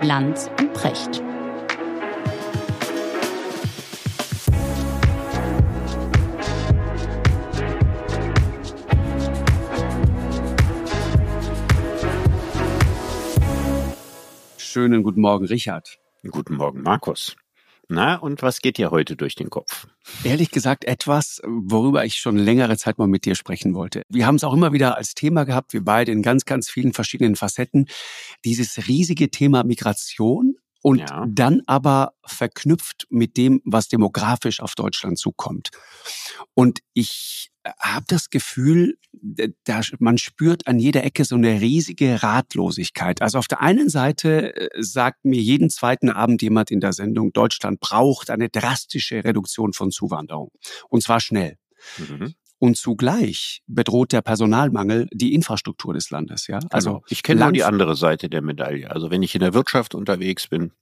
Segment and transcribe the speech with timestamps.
[0.00, 1.22] Lanz und Precht.
[14.56, 15.98] Schönen guten Morgen, Richard.
[16.30, 17.34] Guten Morgen, Markus.
[17.90, 19.86] Na, und was geht dir heute durch den Kopf?
[20.22, 24.02] Ehrlich gesagt etwas, worüber ich schon längere Zeit mal mit dir sprechen wollte.
[24.10, 26.92] Wir haben es auch immer wieder als Thema gehabt, wir beide in ganz, ganz vielen
[26.92, 27.86] verschiedenen Facetten.
[28.44, 31.24] Dieses riesige Thema Migration und ja.
[31.28, 35.70] dann aber verknüpft mit dem, was demografisch auf Deutschland zukommt.
[36.52, 43.22] Und ich habe das Gefühl, da, man spürt an jeder Ecke so eine riesige Ratlosigkeit.
[43.22, 47.32] Also auf der einen Seite äh, sagt mir jeden zweiten Abend jemand in der Sendung,
[47.32, 50.50] Deutschland braucht eine drastische Reduktion von Zuwanderung.
[50.88, 51.56] Und zwar schnell.
[51.98, 52.34] Mhm.
[52.60, 56.48] Und zugleich bedroht der Personalmangel die Infrastruktur des Landes.
[56.48, 57.04] Ja, also genau.
[57.08, 58.90] ich kenne nur die andere Seite der Medaille.
[58.90, 60.72] Also wenn ich in der Wirtschaft unterwegs bin,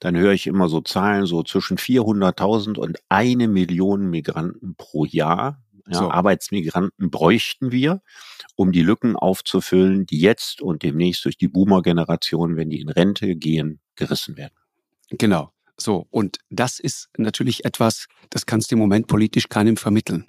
[0.00, 5.62] dann höre ich immer so Zahlen so zwischen 400.000 und eine Million Migranten pro Jahr.
[5.88, 6.10] Ja, so.
[6.10, 8.02] Arbeitsmigranten bräuchten wir,
[8.56, 13.36] um die Lücken aufzufüllen, die jetzt und demnächst durch die Boomer-Generation, wenn die in Rente
[13.36, 14.54] gehen, gerissen werden.
[15.10, 15.52] Genau.
[15.78, 20.26] So, und das ist natürlich etwas, das kannst du im Moment politisch keinem vermitteln.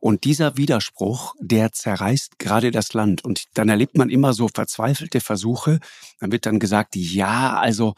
[0.00, 3.24] Und dieser Widerspruch, der zerreißt gerade das Land.
[3.24, 5.78] Und dann erlebt man immer so verzweifelte Versuche.
[6.18, 7.94] Dann wird dann gesagt, ja, also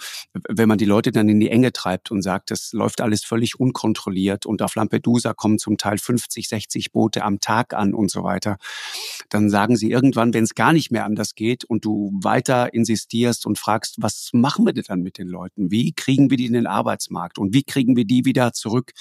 [0.46, 3.58] wenn man die Leute dann in die Enge treibt und sagt, das läuft alles völlig
[3.58, 8.24] unkontrolliert und auf Lampedusa kommen zum Teil 50, 60 Boote am Tag an und so
[8.24, 8.58] weiter,
[9.30, 13.46] dann sagen sie irgendwann, wenn es gar nicht mehr anders geht und du weiter insistierst
[13.46, 15.70] und fragst, was machen wir denn dann mit den Leuten?
[15.70, 16.89] Wie kriegen wir die in den Arbeit?
[16.90, 18.92] Arbeitsmarkt und wie kriegen wir die wieder zurück,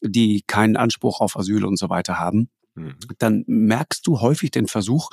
[0.00, 2.96] die keinen Anspruch auf Asyl und so weiter haben mhm.
[3.18, 5.10] dann merkst du häufig den Versuch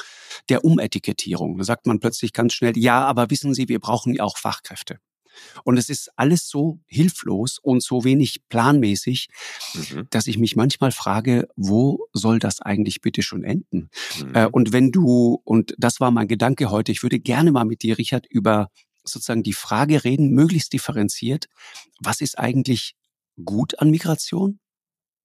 [0.49, 1.57] der Umetikettierung.
[1.57, 4.99] Da sagt man plötzlich ganz schnell, ja, aber wissen Sie, wir brauchen ja auch Fachkräfte.
[5.63, 9.27] Und es ist alles so hilflos und so wenig planmäßig,
[9.73, 10.07] mhm.
[10.09, 13.89] dass ich mich manchmal frage, wo soll das eigentlich bitte schon enden?
[14.21, 14.35] Mhm.
[14.35, 17.83] Äh, und wenn du, und das war mein Gedanke heute, ich würde gerne mal mit
[17.83, 18.69] dir, Richard, über
[19.05, 21.47] sozusagen die Frage reden, möglichst differenziert,
[21.99, 22.95] was ist eigentlich
[23.43, 24.59] gut an Migration?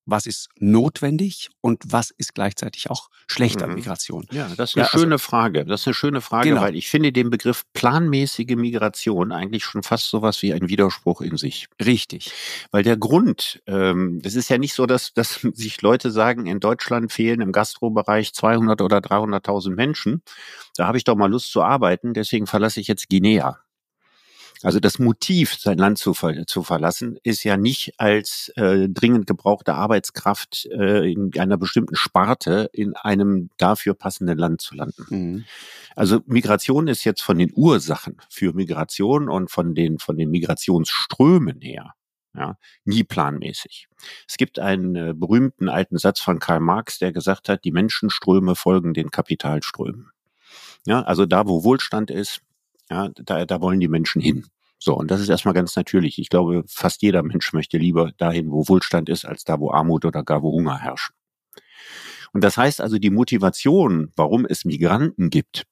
[0.07, 3.65] Was ist notwendig und was ist gleichzeitig auch schlecht mhm.
[3.65, 4.27] an Migration?
[4.33, 5.65] Ja, das ist eine ja, also schöne also, Frage.
[5.65, 6.63] Das ist eine schöne Frage, genau.
[6.63, 11.37] weil ich finde den Begriff planmäßige Migration eigentlich schon fast sowas wie ein Widerspruch in
[11.37, 11.69] sich.
[11.85, 12.33] Richtig.
[12.73, 16.59] Weil der Grund, ähm, das ist ja nicht so, dass, dass sich Leute sagen, in
[16.61, 20.23] Deutschland fehlen im Gastrobereich 200 oder 300.000 Menschen.
[20.77, 23.61] Da habe ich doch mal Lust zu arbeiten, deswegen verlasse ich jetzt Guinea.
[24.63, 29.27] Also das Motiv, sein Land zu, ver zu verlassen, ist ja nicht als äh, dringend
[29.27, 35.07] gebrauchte Arbeitskraft äh, in einer bestimmten Sparte in einem dafür passenden Land zu landen.
[35.09, 35.45] Mhm.
[35.97, 41.61] Also Migration ist jetzt von den Ursachen für Migration und von den, von den Migrationsströmen
[41.61, 41.95] her
[42.35, 43.89] ja, nie planmäßig.
[44.29, 48.55] Es gibt einen äh, berühmten alten Satz von Karl Marx, der gesagt hat, die Menschenströme
[48.55, 50.11] folgen den Kapitalströmen.
[50.87, 52.41] Ja, also da, wo Wohlstand ist,
[52.91, 54.47] ja, da, da wollen die Menschen hin.
[54.79, 56.19] So, und das ist erstmal ganz natürlich.
[56.19, 60.05] Ich glaube, fast jeder Mensch möchte lieber dahin, wo Wohlstand ist, als da, wo Armut
[60.05, 61.13] oder gar wo Hunger herrscht.
[62.33, 65.67] Und das heißt also, die Motivation, warum es Migranten gibt,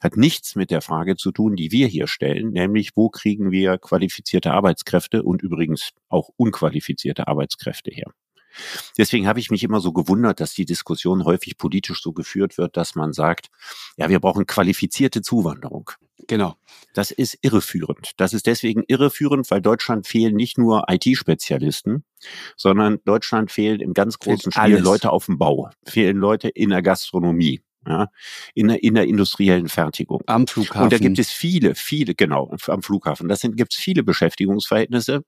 [0.00, 3.78] hat nichts mit der Frage zu tun, die wir hier stellen, nämlich wo kriegen wir
[3.78, 8.12] qualifizierte Arbeitskräfte und übrigens auch unqualifizierte Arbeitskräfte her.
[8.96, 12.76] Deswegen habe ich mich immer so gewundert, dass die Diskussion häufig politisch so geführt wird,
[12.76, 13.50] dass man sagt,
[13.96, 15.90] ja, wir brauchen qualifizierte Zuwanderung.
[16.26, 16.56] Genau.
[16.94, 18.12] Das ist irreführend.
[18.16, 22.04] Das ist deswegen irreführend, weil Deutschland fehlen nicht nur IT-Spezialisten,
[22.56, 26.82] sondern Deutschland fehlen im ganz großen Stil Leute auf dem Bau, fehlen Leute in der
[26.82, 28.08] Gastronomie, ja,
[28.54, 30.22] in der, in der industriellen Fertigung.
[30.26, 30.84] Am Flughafen.
[30.84, 33.28] Und da gibt es viele, viele, genau, am Flughafen.
[33.28, 35.22] Das sind, gibt es viele Beschäftigungsverhältnisse.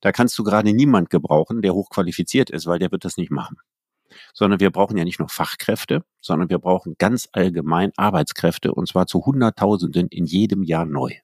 [0.00, 3.56] Da kannst du gerade niemand gebrauchen, der hochqualifiziert ist, weil der wird das nicht machen.
[4.32, 9.06] Sondern wir brauchen ja nicht nur Fachkräfte, sondern wir brauchen ganz allgemein Arbeitskräfte und zwar
[9.06, 11.14] zu Hunderttausenden in jedem Jahr neu.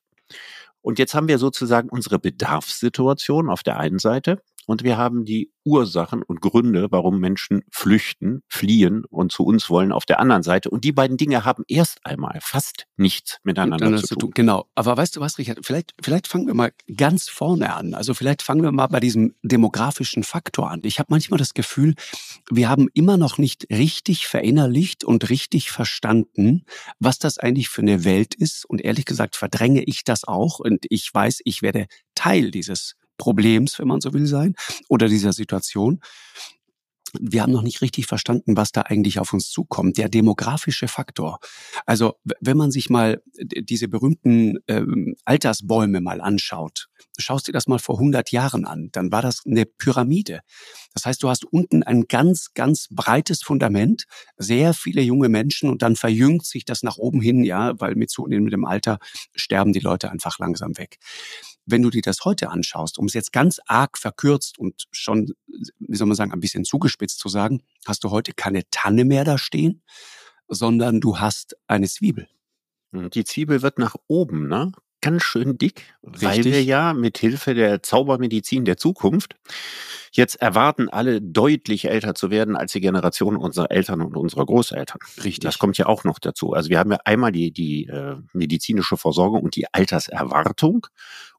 [0.83, 5.51] Und jetzt haben wir sozusagen unsere Bedarfssituation auf der einen Seite und wir haben die
[5.65, 10.71] Ursachen und Gründe, warum Menschen flüchten, fliehen und zu uns wollen auf der anderen Seite.
[10.71, 14.31] Und die beiden Dinge haben erst einmal fast nichts miteinander zu, tun.
[14.33, 14.67] Genau.
[14.77, 15.59] Aber weißt du was, Richard?
[15.67, 17.95] Vielleicht, vielleicht fangen wir mal ganz vorne an.
[17.95, 20.83] Also vielleicht fangen wir mal bei diesem demografischen Faktor an.
[20.85, 21.97] Ich habe manchmal das Gefühl,
[22.49, 26.65] wir haben immer noch nicht richtig verinnerlicht und richtig verstanden,
[27.01, 28.67] was das eigentlich für eine Welt ist.
[28.67, 30.61] Und ehrlich gesagt verdränge ich das auch.
[30.61, 34.55] Und ich weiß, ich werde Teil dieses Problems, wenn man so will, sein
[34.89, 36.01] oder dieser Situation.
[37.19, 39.99] Wir haben noch nicht richtig verstanden, was da eigentlich auf uns zukommt.
[39.99, 41.39] Der demografische Faktor.
[41.87, 47.79] Also wenn man sich mal diese berühmten ähm, Altersbäume mal anschaut, schaust dir das mal
[47.79, 50.41] vor 100 Jahren an, dann war das eine Pyramide.
[50.95, 54.05] Das heißt, du hast unten ein ganz, ganz breites Fundament,
[54.37, 58.11] sehr viele junge Menschen und dann verjüngt sich das nach oben hin, ja, weil mit
[58.11, 58.99] zunehmendem Alter
[59.35, 60.99] sterben die Leute einfach langsam weg.
[61.67, 65.33] Wenn du dir das heute anschaust, um es jetzt ganz arg verkürzt und schon,
[65.79, 69.25] wie soll man sagen, ein bisschen zugespitzt zu sagen, hast du heute keine Tanne mehr
[69.25, 69.83] da stehen,
[70.49, 72.29] sondern du hast eine Zwiebel.
[72.93, 74.73] Die Zwiebel wird nach oben, ne?
[75.03, 76.23] Ganz schön dick, Richtig.
[76.23, 79.37] weil wir ja mit Hilfe der Zaubermedizin der Zukunft
[80.13, 84.99] jetzt erwarten, alle deutlich älter zu werden als die Generation unserer Eltern und unserer Großeltern.
[85.17, 85.41] Richtig.
[85.41, 86.53] Das kommt ja auch noch dazu.
[86.53, 90.87] Also wir haben ja einmal die, die äh, medizinische Versorgung und die Alterserwartung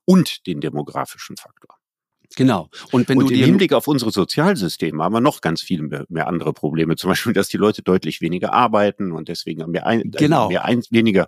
[0.06, 1.78] und den demografischen Faktor.
[2.36, 2.70] Genau.
[2.92, 6.06] Und wenn und du im Hinblick auf unsere Sozialsysteme haben wir noch ganz viel mehr,
[6.10, 6.96] mehr, andere Probleme.
[6.96, 10.50] Zum Beispiel, dass die Leute deutlich weniger arbeiten und deswegen mehr, ein, äh, genau.
[10.50, 11.28] mehr ein, weniger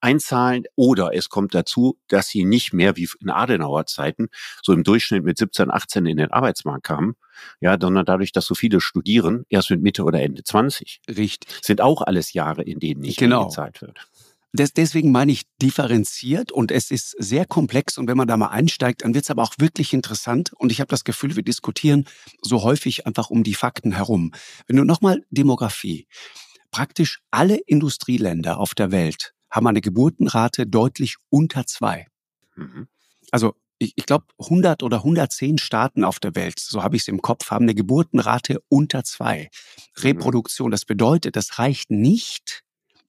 [0.00, 0.64] einzahlen.
[0.74, 4.28] Oder es kommt dazu, dass sie nicht mehr wie in Adenauer Zeiten
[4.62, 7.14] so im Durchschnitt mit 17, 18 in den Arbeitsmarkt kamen.
[7.60, 11.00] Ja, sondern dadurch, dass so viele studieren, erst mit Mitte oder Ende 20.
[11.08, 11.50] Richtig.
[11.62, 13.46] Sind auch alles Jahre, in denen nicht genau.
[13.46, 14.06] gezahlt wird.
[14.54, 18.48] Des, deswegen meine ich differenziert und es ist sehr komplex und wenn man da mal
[18.48, 22.06] einsteigt, dann wird es aber auch wirklich interessant und ich habe das Gefühl, wir diskutieren
[22.42, 24.32] so häufig einfach um die Fakten herum.
[24.66, 26.06] Wenn du nochmal Demografie,
[26.70, 32.06] praktisch alle Industrieländer auf der Welt haben eine Geburtenrate deutlich unter zwei.
[32.56, 32.88] Mhm.
[33.30, 37.08] Also ich, ich glaube 100 oder 110 Staaten auf der Welt, so habe ich es
[37.08, 39.50] im Kopf, haben eine Geburtenrate unter zwei.
[39.96, 40.02] Mhm.
[40.02, 42.62] Reproduktion, das bedeutet, das reicht nicht,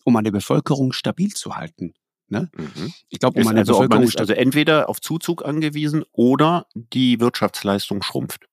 [0.04, 1.94] um eine Bevölkerung stabil zu halten.
[2.30, 2.50] Ne?
[2.56, 2.94] Mhm.
[3.10, 8.02] Ich glaube, um eine also, Bevölkerung ist also entweder auf Zuzug angewiesen oder die Wirtschaftsleistung
[8.02, 8.48] schrumpft.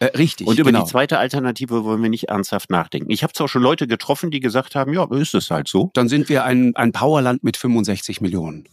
[0.00, 0.48] Äh, richtig.
[0.48, 0.84] Und über genau.
[0.84, 3.10] die zweite Alternative wollen wir nicht ernsthaft nachdenken.
[3.10, 5.90] Ich habe zwar schon Leute getroffen, die gesagt haben, ja, ist es halt so.
[5.94, 8.64] Dann sind wir ein, ein Powerland mit 65 Millionen.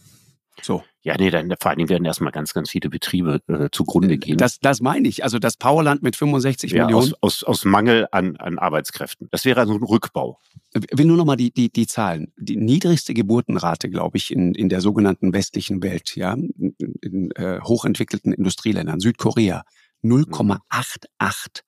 [0.62, 0.82] So.
[1.02, 4.36] Ja, nee, dann vor allen Dingen werden erstmal ganz, ganz viele Betriebe äh, zugrunde gehen.
[4.36, 5.24] Das, das meine ich.
[5.24, 7.14] Also das Powerland mit 65 ja, Millionen.
[7.20, 9.28] Aus, aus, aus Mangel an, an Arbeitskräften.
[9.30, 10.38] Das wäre also ein Rückbau.
[10.74, 12.32] Ich will nur noch mal die, die, die Zahlen.
[12.36, 17.60] Die niedrigste Geburtenrate, glaube ich, in, in der sogenannten westlichen Welt, ja, in, in äh,
[17.62, 19.64] hochentwickelten Industrieländern, Südkorea,
[20.04, 21.62] 0,88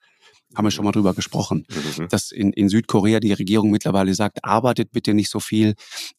[0.54, 1.66] haben wir schon mal drüber gesprochen,
[1.99, 2.08] mhm.
[2.08, 5.75] dass in, in Südkorea die Regierung mittlerweile sagt, arbeitet bitte nicht so viel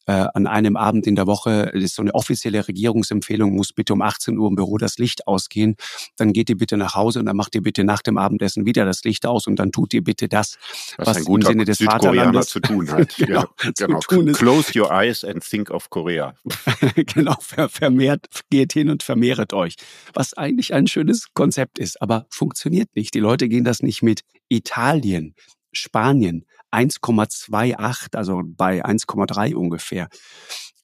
[0.06, 1.70] äh, an einem Abend in der Woche.
[1.72, 5.26] Das ist so eine offizielle Regierungsempfehlung, muss bitte um 18 Uhr im Büro das Licht
[5.26, 5.76] ausgehen.
[6.16, 8.84] Dann geht ihr bitte nach Hause und dann macht ihr bitte nach dem Abendessen wieder
[8.84, 10.56] das Licht aus und dann tut ihr bitte das,
[10.96, 13.14] was, was im Sinne des Vaterlandes zu tun hat.
[13.16, 13.44] genau,
[13.76, 14.00] genau.
[14.00, 16.34] Tun Close your eyes and think of Korea.
[16.96, 19.76] genau, ver vermehrt, geht hin und vermehret euch.
[20.12, 23.14] Was eigentlich ein schönes Konzept ist, aber funktioniert nicht.
[23.14, 24.23] Die Leute gehen das nicht mit.
[24.48, 25.34] Italien,
[25.72, 30.08] Spanien 1,28, also bei 1,3 ungefähr.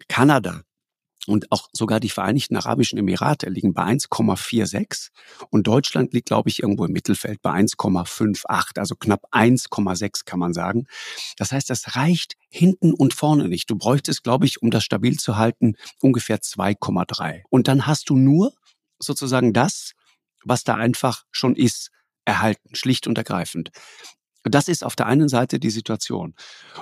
[0.09, 0.63] Kanada
[1.27, 5.11] und auch sogar die Vereinigten Arabischen Emirate liegen bei 1,46
[5.51, 10.55] und Deutschland liegt, glaube ich, irgendwo im Mittelfeld bei 1,58, also knapp 1,6 kann man
[10.55, 10.87] sagen.
[11.37, 13.71] Das heißt, das reicht hinten und vorne nicht.
[13.71, 17.43] Du bräuchtest, glaube ich, um das stabil zu halten, ungefähr 2,3.
[17.51, 18.55] Und dann hast du nur
[18.99, 19.93] sozusagen das,
[20.43, 21.91] was da einfach schon ist
[22.25, 23.71] erhalten, schlicht und ergreifend.
[24.43, 26.35] Das ist auf der einen Seite die Situation.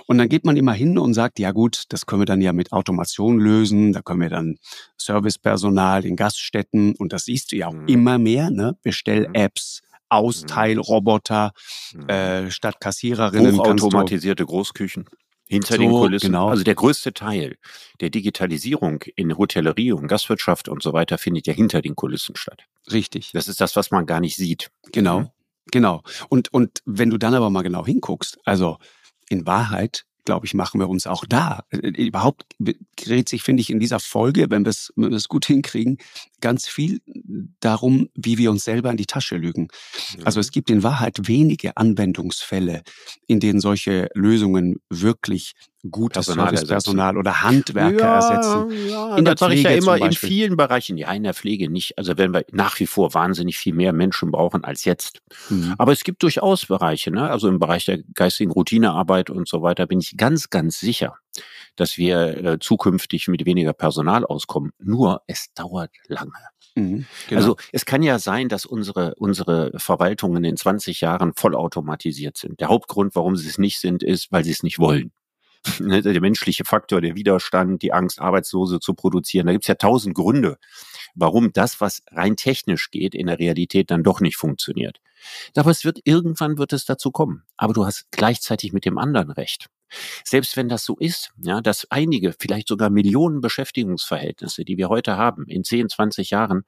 [0.06, 2.52] Und dann geht man immer hin und sagt, ja gut, das können wir dann ja
[2.52, 4.58] mit Automation lösen, da können wir dann
[4.96, 7.88] Servicepersonal in Gaststätten und das siehst du ja auch mhm.
[7.88, 8.76] immer mehr, ne?
[8.82, 9.96] Bestell-Apps, mhm.
[10.08, 11.52] Austeilroboter,
[11.94, 12.08] mhm.
[12.08, 13.58] äh, statt Kassiererinnen.
[13.58, 15.06] Hochautomatisierte Großküchen
[15.48, 16.26] hinter so, den Kulissen.
[16.26, 16.48] Genau.
[16.48, 17.56] Also der größte Teil
[18.00, 22.64] der Digitalisierung in Hotellerie und Gastwirtschaft und so weiter findet ja hinter den Kulissen statt.
[22.92, 23.30] Richtig.
[23.32, 24.70] Das ist das, was man gar nicht sieht.
[24.92, 25.20] Genau.
[25.20, 25.28] Mhm.
[25.70, 26.02] Genau.
[26.28, 28.78] Und, und wenn du dann aber mal genau hinguckst, also
[29.28, 31.64] in Wahrheit glaube ich, machen wir uns auch da.
[31.70, 32.44] Äh, überhaupt
[32.96, 35.96] gerät sich, finde ich, in dieser Folge, wenn wir es gut hinkriegen,
[36.42, 37.00] ganz viel
[37.60, 39.68] darum, wie wir uns selber in die Tasche lügen.
[40.24, 42.82] Also es gibt in Wahrheit wenige Anwendungsfälle,
[43.26, 45.54] in denen solche Lösungen wirklich
[45.90, 48.88] gutes Personal Servicepersonal oder Handwerker ja, ersetzen.
[48.88, 50.96] Ja, in der das Pflege ich ja immer in vielen Bereichen.
[50.96, 51.96] Ja, in der Pflege nicht.
[51.98, 55.20] Also wenn wir nach wie vor wahnsinnig viel mehr Menschen brauchen als jetzt.
[55.48, 55.74] Mhm.
[55.78, 57.30] Aber es gibt durchaus Bereiche, ne?
[57.30, 61.16] also im Bereich der geistigen Routinearbeit und so weiter, bin ich ganz, ganz sicher,
[61.76, 64.72] dass wir äh, zukünftig mit weniger Personal auskommen.
[64.78, 66.32] Nur es dauert lange.
[66.74, 67.40] Mhm, genau.
[67.40, 72.60] Also es kann ja sein, dass unsere, unsere Verwaltungen in 20 Jahren vollautomatisiert sind.
[72.60, 75.12] Der Hauptgrund, warum sie es nicht sind, ist, weil sie es nicht wollen.
[75.80, 79.46] Ne, der menschliche Faktor, der Widerstand, die Angst, Arbeitslose zu produzieren.
[79.46, 80.58] Da gibt's ja tausend Gründe,
[81.14, 85.00] warum das, was rein technisch geht, in der Realität dann doch nicht funktioniert.
[85.56, 87.44] Aber es wird irgendwann wird es dazu kommen.
[87.56, 89.66] Aber du hast gleichzeitig mit dem anderen recht.
[90.24, 95.16] Selbst wenn das so ist, ja, dass einige, vielleicht sogar Millionen Beschäftigungsverhältnisse, die wir heute
[95.16, 96.64] haben, in 10, 20 Jahren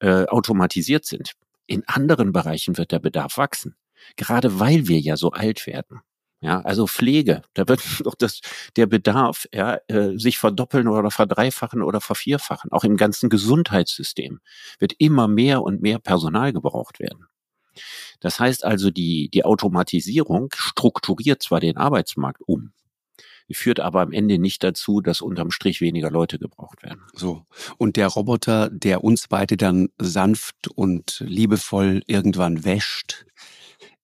[0.00, 1.32] äh, automatisiert sind,
[1.66, 3.76] in anderen Bereichen wird der Bedarf wachsen.
[4.16, 6.00] Gerade weil wir ja so alt werden.
[6.42, 8.40] Ja, also Pflege, da wird doch das,
[8.76, 12.72] der Bedarf, ja, äh, sich verdoppeln oder verdreifachen oder vervierfachen.
[12.72, 14.40] Auch im ganzen Gesundheitssystem
[14.80, 17.26] wird immer mehr und mehr Personal gebraucht werden.
[18.20, 22.72] Das heißt also, die, die Automatisierung strukturiert zwar den Arbeitsmarkt um,
[23.50, 27.02] führt aber am Ende nicht dazu, dass unterm Strich weniger Leute gebraucht werden.
[27.12, 27.44] So.
[27.76, 33.26] Und der Roboter, der uns beide dann sanft und liebevoll irgendwann wäscht,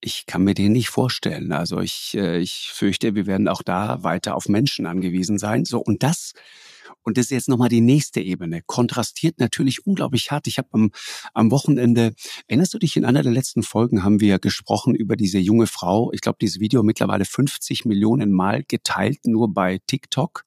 [0.00, 1.52] ich kann mir den nicht vorstellen.
[1.52, 5.64] Also ich, äh, ich fürchte, wir werden auch da weiter auf Menschen angewiesen sein.
[5.64, 6.32] So, und das
[7.08, 8.60] und das ist jetzt nochmal die nächste Ebene.
[8.66, 10.46] Kontrastiert natürlich unglaublich hart.
[10.46, 10.90] Ich habe am,
[11.32, 12.12] am Wochenende,
[12.48, 16.12] erinnerst du dich, in einer der letzten Folgen haben wir gesprochen über diese junge Frau.
[16.12, 20.44] Ich glaube, dieses Video mittlerweile 50 Millionen Mal geteilt, nur bei TikTok.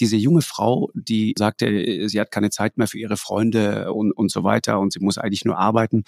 [0.00, 4.30] Diese junge Frau, die sagte, sie hat keine Zeit mehr für ihre Freunde und, und
[4.30, 6.04] so weiter und sie muss eigentlich nur arbeiten,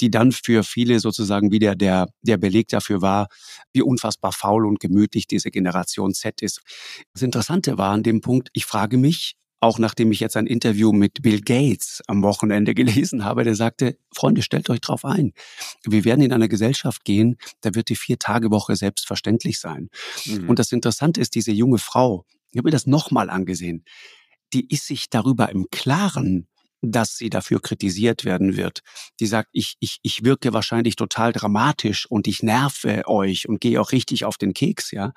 [0.00, 3.28] die dann für viele sozusagen wieder der, der Beleg dafür war,
[3.74, 6.62] wie unfassbar faul und gemütlich diese Generation Z ist.
[7.12, 9.33] Das Interessante war an dem Punkt, ich frage mich,
[9.64, 13.96] auch nachdem ich jetzt ein Interview mit Bill Gates am Wochenende gelesen habe, der sagte,
[14.14, 15.32] Freunde, stellt euch drauf ein.
[15.84, 19.88] Wir werden in eine Gesellschaft gehen, da wird die Vier-Tage-Woche selbstverständlich sein.
[20.26, 20.48] Mhm.
[20.48, 23.84] Und das Interessante ist, diese junge Frau, ich habe mir das nochmal angesehen,
[24.52, 26.46] die ist sich darüber im Klaren,
[26.92, 28.80] dass sie dafür kritisiert werden wird.
[29.20, 33.80] Die sagt, ich, ich, ich wirke wahrscheinlich total dramatisch und ich nerve euch und gehe
[33.80, 35.12] auch richtig auf den Keks, ja.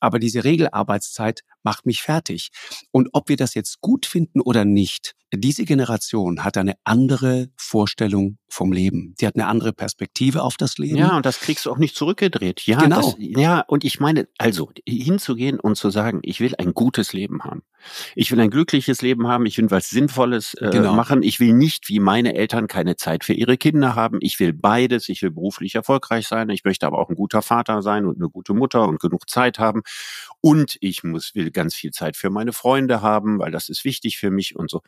[0.00, 2.50] Aber diese Regelarbeitszeit macht mich fertig.
[2.90, 8.38] Und ob wir das jetzt gut finden oder nicht, diese Generation hat eine andere Vorstellung
[8.48, 9.14] vom Leben.
[9.20, 10.96] Die hat eine andere Perspektive auf das Leben.
[10.96, 12.66] Ja, und das kriegst du auch nicht zurückgedreht.
[12.66, 12.96] Ja, genau.
[12.96, 17.44] Das, ja, und ich meine, also hinzugehen und zu sagen, ich will ein gutes Leben
[17.44, 17.62] haben.
[18.16, 19.46] Ich will ein glückliches Leben haben.
[19.46, 20.92] Ich will was Sinnvolles äh, genau.
[21.00, 21.22] Machen.
[21.22, 24.18] Ich will nicht wie meine Eltern keine Zeit für ihre Kinder haben.
[24.20, 25.08] Ich will beides.
[25.08, 26.50] Ich will beruflich erfolgreich sein.
[26.50, 29.58] Ich möchte aber auch ein guter Vater sein und eine gute Mutter und genug Zeit
[29.58, 29.80] haben.
[30.42, 34.18] Und ich muss, will ganz viel Zeit für meine Freunde haben, weil das ist wichtig
[34.18, 34.82] für mich und so.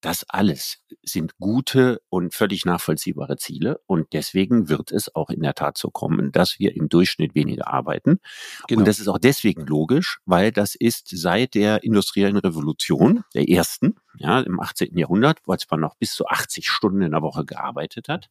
[0.00, 5.54] Das alles sind gute und völlig nachvollziehbare Ziele und deswegen wird es auch in der
[5.54, 8.20] Tat so kommen, dass wir im Durchschnitt weniger arbeiten.
[8.66, 8.80] Genau.
[8.80, 13.96] Und das ist auch deswegen logisch, weil das ist seit der industriellen Revolution, der ersten,
[14.16, 14.96] ja, im 18.
[14.96, 18.30] Jahrhundert, als man noch bis zu 80 Stunden in der Woche gearbeitet hat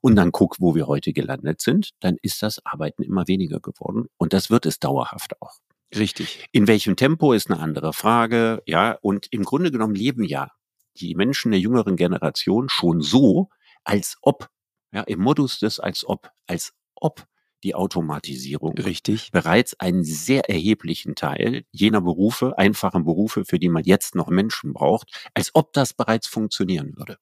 [0.00, 4.08] und dann guckt, wo wir heute gelandet sind, dann ist das Arbeiten immer weniger geworden
[4.16, 5.54] und das wird es dauerhaft auch.
[5.94, 6.48] Richtig.
[6.50, 10.50] In welchem Tempo ist eine andere Frage, ja, und im Grunde genommen leben ja
[11.00, 13.48] die Menschen der jüngeren Generation schon so,
[13.84, 14.48] als ob,
[14.92, 17.26] ja, im Modus des als ob, als ob
[17.62, 19.30] die Automatisierung Richtig.
[19.32, 24.72] bereits einen sehr erheblichen Teil jener Berufe, einfachen Berufe, für die man jetzt noch Menschen
[24.72, 27.18] braucht, als ob das bereits funktionieren würde.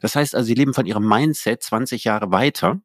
[0.00, 2.80] Das heißt also, sie leben von ihrem Mindset 20 Jahre weiter,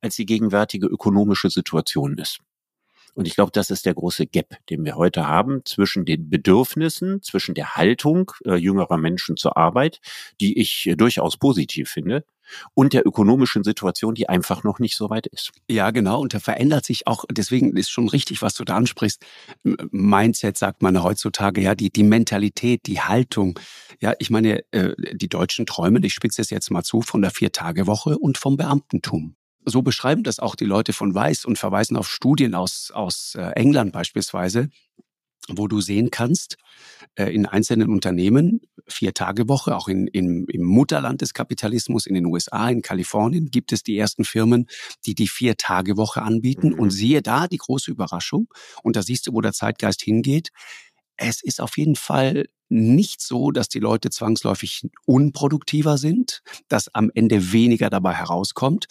[0.00, 2.38] als die gegenwärtige ökonomische Situation ist.
[3.14, 7.22] Und ich glaube, das ist der große Gap, den wir heute haben zwischen den Bedürfnissen,
[7.22, 10.00] zwischen der Haltung äh, jüngerer Menschen zur Arbeit,
[10.40, 12.24] die ich äh, durchaus positiv finde,
[12.74, 15.52] und der ökonomischen Situation, die einfach noch nicht so weit ist.
[15.70, 16.20] Ja, genau.
[16.20, 19.24] Und da verändert sich auch, deswegen ist schon richtig, was du da ansprichst.
[19.62, 23.58] Mindset sagt man heutzutage, ja, die, die Mentalität, die Haltung.
[24.00, 27.30] Ja, ich meine, äh, die Deutschen träumen, ich spitze es jetzt mal zu, von der
[27.30, 29.34] Vier-Tage-Woche und vom Beamtentum
[29.68, 33.50] so beschreiben das auch die Leute von Weiß und verweisen auf Studien aus, aus äh,
[33.52, 34.68] England beispielsweise,
[35.48, 36.56] wo du sehen kannst,
[37.14, 42.14] äh, in einzelnen Unternehmen, vier Tage Woche, auch in, in, im Mutterland des Kapitalismus, in
[42.14, 44.66] den USA, in Kalifornien, gibt es die ersten Firmen,
[45.06, 46.70] die die vier Tage Woche anbieten.
[46.70, 46.78] Mhm.
[46.78, 48.48] Und siehe da die große Überraschung.
[48.82, 50.50] Und da siehst du, wo der Zeitgeist hingeht.
[51.16, 57.10] Es ist auf jeden Fall nicht so, dass die Leute zwangsläufig unproduktiver sind, dass am
[57.14, 58.86] Ende weniger dabei herauskommt,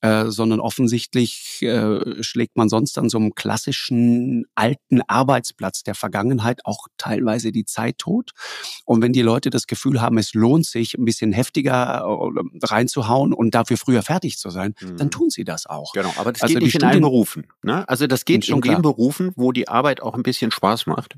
[0.00, 6.60] äh, sondern offensichtlich äh, schlägt man sonst an so einem klassischen alten Arbeitsplatz der Vergangenheit
[6.64, 8.32] auch teilweise die Zeit tot.
[8.84, 13.32] Und wenn die Leute das Gefühl haben, es lohnt sich, ein bisschen heftiger äh, reinzuhauen
[13.32, 14.96] und dafür früher fertig zu sein, mhm.
[14.96, 15.92] dann tun sie das auch.
[15.92, 17.46] Genau, aber das also geht nicht in allen Berufen.
[17.62, 17.88] Ne?
[17.88, 21.16] Also das geht in den Berufen, wo die Arbeit auch ein bisschen Spaß macht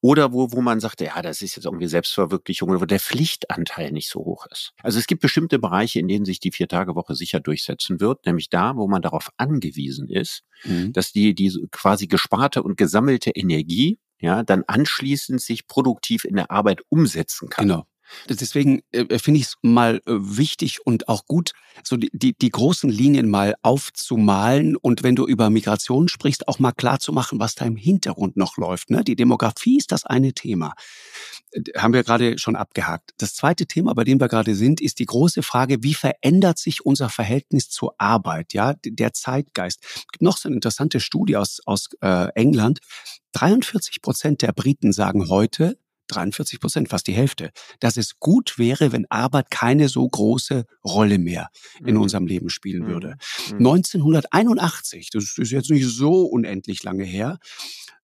[0.00, 3.92] oder wo, wo man sagt, ja, das ist jetzt irgendwie Selbstverwirklichung oder wo der Pflichtanteil
[3.92, 4.72] nicht so hoch ist.
[4.82, 8.76] Also es gibt bestimmte Bereiche, in denen sich die Vier-Tage-Woche sicher durchsetzen wird, nämlich da,
[8.76, 10.92] wo man darauf angewiesen ist, mhm.
[10.92, 16.50] dass die, die quasi gesparte und gesammelte Energie ja, dann anschließend sich produktiv in der
[16.50, 17.68] Arbeit umsetzen kann.
[17.68, 17.86] Genau.
[18.28, 21.52] Deswegen äh, äh finde ich es mal äh, wichtig und auch gut,
[21.84, 26.58] so die, die, die großen Linien mal aufzumalen und wenn du über Migration sprichst, auch
[26.58, 28.90] mal klar zu machen, was da im Hintergrund noch läuft.
[28.90, 29.04] Ne?
[29.04, 30.72] Die Demografie ist das eine Thema.
[31.52, 33.12] Äh, haben wir gerade schon abgehakt.
[33.18, 36.84] Das zweite Thema, bei dem wir gerade sind, ist die große Frage, wie verändert sich
[36.84, 39.80] unser Verhältnis zur Arbeit, ja, der Zeitgeist.
[39.84, 42.80] Es gibt noch so eine interessante Studie aus, aus äh, England.
[43.32, 48.92] 43 Prozent der Briten sagen heute, 43 Prozent, fast die Hälfte, dass es gut wäre,
[48.92, 51.48] wenn Arbeit keine so große Rolle mehr
[51.84, 52.02] in mhm.
[52.02, 52.88] unserem Leben spielen mhm.
[52.88, 53.16] würde.
[53.50, 53.58] Mhm.
[53.58, 57.38] 1981, das ist jetzt nicht so unendlich lange her,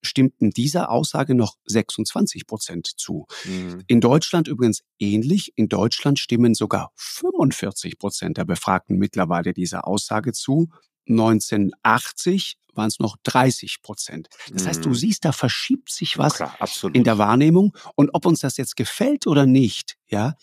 [0.02, 3.26] stimmten dieser Aussage noch 26 Prozent zu.
[3.44, 3.82] Mhm.
[3.86, 5.52] In Deutschland übrigens ähnlich.
[5.56, 10.68] In Deutschland stimmen sogar 45 Prozent der Befragten mittlerweile dieser Aussage zu.
[11.08, 14.28] 1980 waren es noch 30 Prozent.
[14.50, 14.94] Das heißt, du mhm.
[14.94, 16.56] siehst, da verschiebt sich was Klar,
[16.92, 17.76] in der Wahrnehmung.
[17.96, 20.36] Und ob uns das jetzt gefällt oder nicht, ja,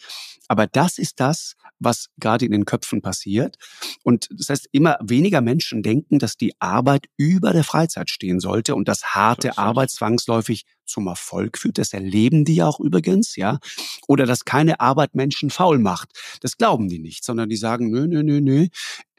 [0.48, 3.58] aber das ist das, was gerade in den Köpfen passiert.
[4.04, 8.76] Und das heißt, immer weniger Menschen denken, dass die Arbeit über der Freizeit stehen sollte
[8.76, 11.78] und dass harte Arbeit zwangsläufig zum Erfolg führt.
[11.78, 13.60] Das erleben die ja auch übrigens, ja.
[14.08, 16.10] Oder dass keine Arbeit Menschen faul macht.
[16.42, 18.68] Das glauben die nicht, sondern die sagen, nö, nö, nö, nö.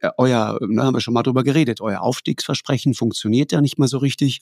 [0.01, 3.89] Äh, euer, da haben wir schon mal drüber geredet, euer Aufstiegsversprechen funktioniert ja nicht mehr
[3.89, 4.41] so richtig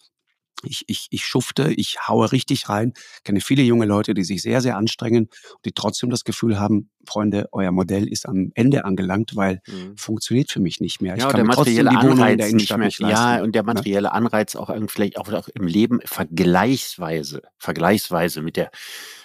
[0.65, 2.93] ich, ich, ich schufte, ich haue richtig rein.
[3.19, 6.59] Ich kenne viele junge Leute, die sich sehr, sehr anstrengen und die trotzdem das Gefühl
[6.59, 9.97] haben, Freunde, euer Modell ist am Ende angelangt, weil mhm.
[9.97, 11.17] funktioniert für mich nicht mehr.
[11.17, 14.71] Ich ja, kann der materielle Anreiz nicht mehr, nicht ja, und der materielle Anreiz auch
[14.88, 18.71] vielleicht auch, auch im Leben vergleichsweise, vergleichsweise mit der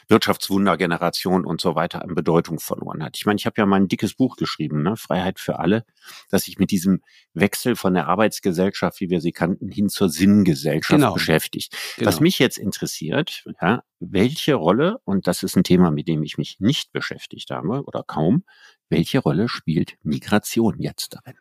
[0.08, 3.18] Wirtschaftswundergeneration und so weiter an Bedeutung verloren hat.
[3.18, 5.86] Ich meine, ich habe ja mal ein dickes Buch geschrieben, ne, Freiheit für alle,
[6.30, 7.02] dass sich mit diesem
[7.34, 11.13] Wechsel von der Arbeitsgesellschaft, wie wir sie kannten, hin zur Sinngesellschaft genau.
[11.13, 11.75] beschäftigt.
[11.98, 12.08] Genau.
[12.08, 16.38] Was mich jetzt interessiert, ja, welche Rolle, und das ist ein Thema, mit dem ich
[16.38, 18.43] mich nicht beschäftigt habe oder kaum,
[18.89, 21.38] welche Rolle spielt Migration jetzt darin?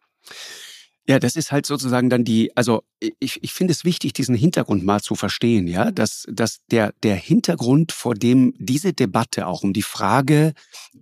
[1.09, 2.85] Ja, das ist halt sozusagen dann die, also
[3.18, 7.16] ich, ich finde es wichtig, diesen Hintergrund mal zu verstehen, ja, dass, dass der, der
[7.16, 10.52] Hintergrund, vor dem diese Debatte auch um die Frage,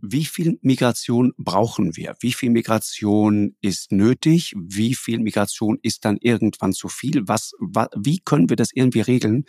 [0.00, 6.17] wie viel Migration brauchen wir, wie viel Migration ist nötig, wie viel Migration ist dann
[6.21, 7.52] irgendwann zu viel, was,
[7.95, 9.45] wie können wir das irgendwie regeln?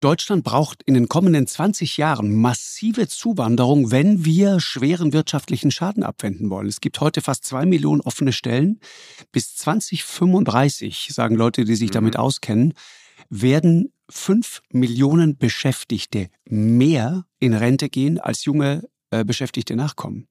[0.00, 6.50] Deutschland braucht in den kommenden 20 Jahren massive Zuwanderung, wenn wir schweren wirtschaftlichen Schaden abwenden
[6.50, 6.68] wollen.
[6.68, 8.78] Es gibt heute fast zwei Millionen offene Stellen.
[9.32, 9.56] Bis
[10.04, 12.20] 2035, sagen Leute, die sich damit mhm.
[12.20, 12.74] auskennen,
[13.30, 20.28] werden fünf Millionen Beschäftigte mehr in Rente gehen, als junge äh, Beschäftigte nachkommen.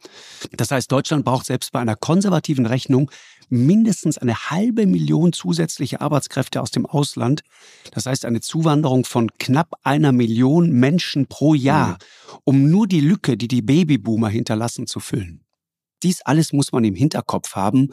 [0.51, 3.11] Das heißt, Deutschland braucht selbst bei einer konservativen Rechnung
[3.49, 7.41] mindestens eine halbe Million zusätzliche Arbeitskräfte aus dem Ausland.
[7.91, 12.39] Das heißt, eine Zuwanderung von knapp einer Million Menschen pro Jahr, mhm.
[12.43, 15.44] um nur die Lücke, die die Babyboomer hinterlassen, zu füllen
[16.03, 17.89] dies alles muss man im Hinterkopf haben,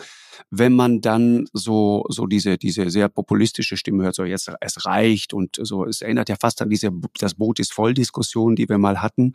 [0.50, 5.32] wenn man dann so, so diese, diese sehr populistische Stimme hört, so jetzt, es reicht
[5.32, 8.78] und so, es erinnert ja fast an diese, das Boot ist voll Diskussion, die wir
[8.78, 9.34] mal hatten.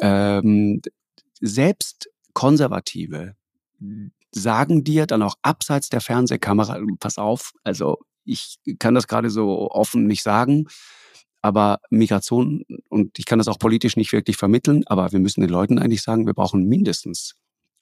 [0.00, 0.80] Ähm,
[1.40, 3.34] selbst Konservative
[4.32, 9.70] sagen dir dann auch abseits der Fernsehkamera, pass auf, also ich kann das gerade so
[9.70, 10.66] offen nicht sagen,
[11.42, 15.50] aber Migration, und ich kann das auch politisch nicht wirklich vermitteln, aber wir müssen den
[15.50, 17.34] Leuten eigentlich sagen, wir brauchen mindestens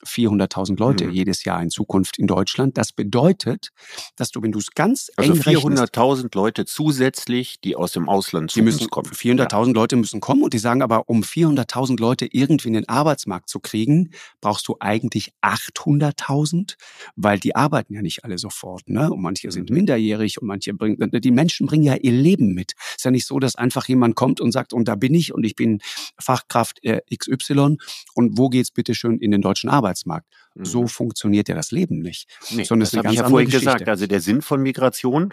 [0.05, 1.13] 400.000 Leute mhm.
[1.13, 2.79] jedes Jahr in Zukunft in Deutschland.
[2.79, 3.71] Das bedeutet,
[4.17, 8.63] dass du, wenn du es ganz also 400.000 Leute zusätzlich, die aus dem Ausland zu
[8.63, 9.11] müssen kommen.
[9.11, 9.73] 400.000 ja.
[9.73, 13.61] Leute müssen kommen und die sagen aber, um 400.000 Leute irgendwie in den Arbeitsmarkt zu
[13.61, 16.77] kriegen, brauchst du eigentlich 800.000,
[17.17, 18.89] weil die arbeiten ja nicht alle sofort.
[18.89, 19.11] Ne?
[19.11, 19.77] Und manche sind mhm.
[19.77, 22.73] minderjährig und manche bringen, die Menschen bringen ja ihr Leben mit.
[22.97, 25.45] Ist ja nicht so, dass einfach jemand kommt und sagt, und da bin ich und
[25.45, 25.81] ich bin
[26.19, 27.79] Fachkraft äh, XY
[28.15, 29.88] und wo geht's bitte schön in den deutschen Arbeitsmarkt?
[29.89, 30.27] Arbeitsmarkt.
[30.63, 30.89] So mhm.
[30.89, 32.29] funktioniert ja das Leben nicht.
[32.51, 33.73] Nee, Sondern das habe ich ja vorhin Geschichte.
[33.73, 33.89] gesagt.
[33.89, 35.31] Also der Sinn von Migration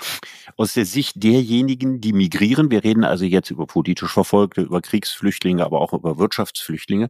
[0.58, 5.66] aus der Sicht derjenigen, die migrieren, wir reden also jetzt über politisch Verfolgte, über Kriegsflüchtlinge,
[5.66, 7.10] aber auch über Wirtschaftsflüchtlinge,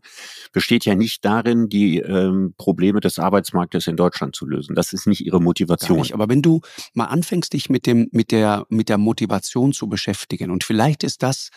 [0.53, 4.75] besteht ja nicht darin, die ähm, Probleme des Arbeitsmarktes in Deutschland zu lösen.
[4.75, 5.99] Das ist nicht ihre Motivation.
[5.99, 6.61] Nicht, aber wenn du
[6.93, 11.23] mal anfängst, dich mit dem mit der mit der Motivation zu beschäftigen und vielleicht ist
[11.23, 11.49] das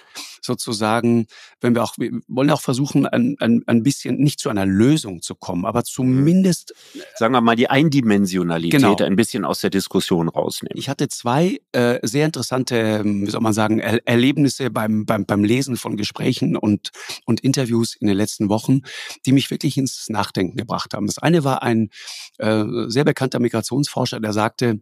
[0.42, 1.26] sozusagen,
[1.60, 5.22] wenn wir auch wir wollen auch versuchen, ein, ein, ein bisschen nicht zu einer Lösung
[5.22, 6.74] zu kommen, aber zumindest zumindest
[7.16, 8.96] sagen wir mal die Eindimensionalität genau.
[8.96, 10.78] ein bisschen aus der Diskussion rausnehmen.
[10.78, 15.26] Ich hatte zwei äh, sehr interessante, ähm, wie soll man sagen, er Erlebnisse beim, beim,
[15.26, 16.90] beim Lesen von Gesprächen und,
[17.24, 18.80] und Interviews in den letzten Wochen,
[19.26, 21.06] die mich wirklich ins Nachdenken gebracht haben.
[21.06, 21.90] Das eine war ein
[22.38, 24.80] äh, sehr bekannter Migrationsforscher, der sagte,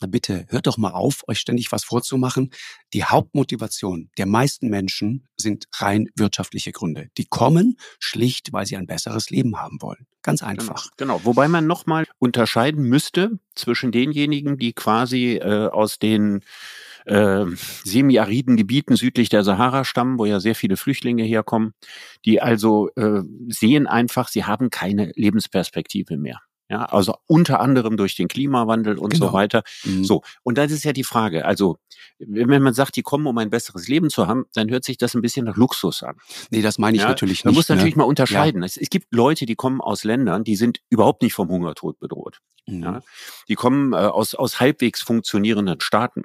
[0.00, 2.50] bitte hört doch mal auf, euch ständig was vorzumachen.
[2.92, 7.08] Die Hauptmotivation der meisten Menschen sind rein wirtschaftliche Gründe.
[7.16, 10.06] Die kommen schlicht, weil sie ein besseres Leben haben wollen.
[10.22, 10.90] Ganz genau, einfach.
[10.96, 11.26] Genau, genau.
[11.26, 16.42] wobei man nochmal unterscheiden müsste zwischen denjenigen, die quasi äh, aus den
[17.04, 17.44] äh,
[17.84, 21.74] semi-ariden Gebieten südlich der Sahara stammen, wo ja sehr viele Flüchtlinge herkommen,
[22.24, 26.40] die also äh, sehen einfach, sie haben keine Lebensperspektive mehr.
[26.74, 29.28] Ja, also unter anderem durch den Klimawandel und genau.
[29.28, 29.62] so weiter.
[29.84, 30.02] Mhm.
[30.02, 30.22] So.
[30.42, 31.78] Und dann ist ja die Frage, also,
[32.18, 35.14] wenn man sagt, die kommen, um ein besseres Leben zu haben, dann hört sich das
[35.14, 36.16] ein bisschen nach Luxus an.
[36.50, 37.08] Nee, das meine ich ja?
[37.08, 37.44] natürlich nicht.
[37.44, 37.76] Man muss ne?
[37.76, 38.62] natürlich mal unterscheiden.
[38.62, 38.66] Ja.
[38.66, 42.40] Es, es, gibt Leute, die kommen aus Ländern, die sind überhaupt nicht vom Hungertod bedroht.
[42.66, 42.82] Mhm.
[42.82, 43.02] Ja?
[43.46, 46.24] Die kommen äh, aus, aus halbwegs funktionierenden Staaten.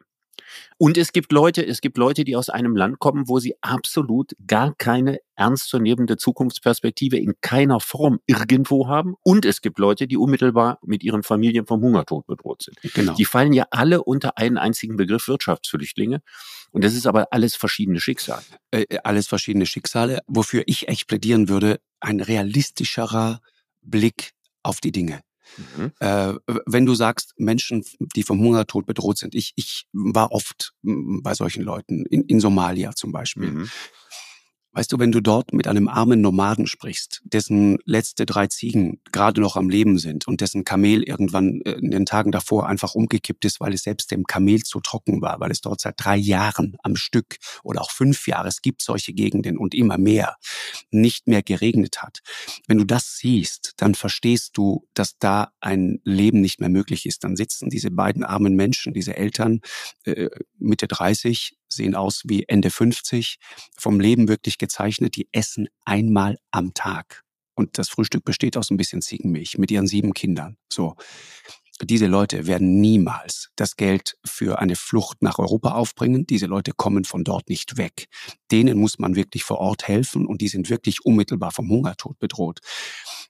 [0.78, 4.34] Und es gibt Leute, es gibt Leute, die aus einem Land kommen, wo sie absolut
[4.48, 9.16] gar keine ernstzunehmende Zukunftsperspektive in keiner Form irgendwo haben.
[9.24, 12.78] Und es gibt Leute, die unmittelbar mit ihren Familien vom Hungertod bedroht sind.
[12.94, 13.14] Genau.
[13.14, 16.22] Die fallen ja alle unter einen einzigen Begriff Wirtschaftsflüchtlinge.
[16.72, 18.44] Und das ist aber alles verschiedene Schicksale.
[18.72, 23.42] Äh, äh alles verschiedene Schicksale, wofür ich echt plädieren würde, ein realistischerer
[23.82, 24.34] Blick
[24.64, 25.22] auf die Dinge.
[25.58, 25.92] Mhm.
[26.00, 26.34] Äh,
[26.66, 27.84] wenn du sagst, Menschen,
[28.16, 32.94] die vom Hungertod bedroht sind, ich, ich war oft bei solchen Leuten, in, in Somalia
[32.96, 33.52] zum Beispiel.
[33.52, 33.70] Mhm.
[34.72, 39.42] Weißt du, wenn du dort mit einem armen Nomaden sprichst, dessen letzte drei Ziegen gerade
[39.42, 43.46] noch am Leben sind und dessen Kamel irgendwann äh, in den Tagen davor einfach umgekippt
[43.46, 46.78] ist, weil es selbst dem Kamel zu trocken war, weil es dort seit drei Jahren
[46.84, 50.36] am Stück oder auch fünf Jahre, es gibt solche Gegenden und immer mehr,
[50.92, 52.20] nicht mehr geregnet hat.
[52.68, 57.24] Wenn du das siehst, dann verstehst du, dass da ein Leben nicht mehr möglich ist.
[57.24, 59.62] Dann sitzen diese beiden armen Menschen, diese Eltern,
[60.04, 60.30] äh,
[60.60, 63.38] Mitte 30, sehen aus wie Ende 50,
[63.78, 67.24] vom Leben wirklich gezeichnet, die essen einmal am Tag.
[67.56, 70.58] Und das Frühstück besteht aus ein bisschen Ziegenmilch mit ihren sieben Kindern.
[70.72, 70.96] So.
[71.82, 76.26] Diese Leute werden niemals das Geld für eine Flucht nach Europa aufbringen.
[76.28, 78.08] Diese Leute kommen von dort nicht weg.
[78.52, 82.60] Denen muss man wirklich vor Ort helfen und die sind wirklich unmittelbar vom Hungertod bedroht.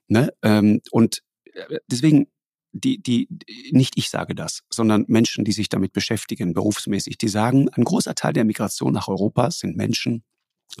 [0.08, 0.32] Ne?
[0.42, 2.26] Ähm, und äh, deswegen
[2.72, 3.28] die, die,
[3.72, 8.14] nicht ich sage das, sondern Menschen, die sich damit beschäftigen, berufsmäßig, die sagen, ein großer
[8.14, 10.22] Teil der Migration nach Europa sind Menschen,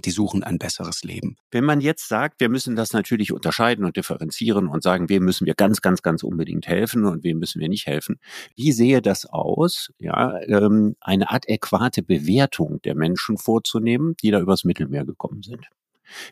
[0.04, 1.36] die suchen ein besseres Leben.
[1.50, 5.46] Wenn man jetzt sagt, wir müssen das natürlich unterscheiden und differenzieren und sagen, wem müssen
[5.46, 8.20] wir ganz, ganz, ganz unbedingt helfen und wem müssen wir nicht helfen,
[8.54, 14.64] wie sehe das aus, ja, ähm, eine adäquate Bewertung der Menschen vorzunehmen, die da übers
[14.64, 15.66] Mittelmeer gekommen sind?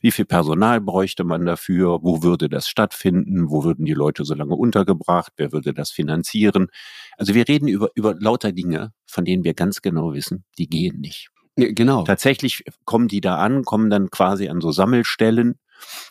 [0.00, 2.00] Wie viel Personal bräuchte man dafür?
[2.02, 3.50] Wo würde das stattfinden?
[3.50, 5.32] Wo würden die Leute so lange untergebracht?
[5.36, 6.68] Wer würde das finanzieren?
[7.16, 11.00] Also wir reden über, über lauter Dinge, von denen wir ganz genau wissen, die gehen
[11.00, 11.30] nicht.
[11.56, 12.04] Genau.
[12.04, 15.58] Tatsächlich kommen die da an, kommen dann quasi an so Sammelstellen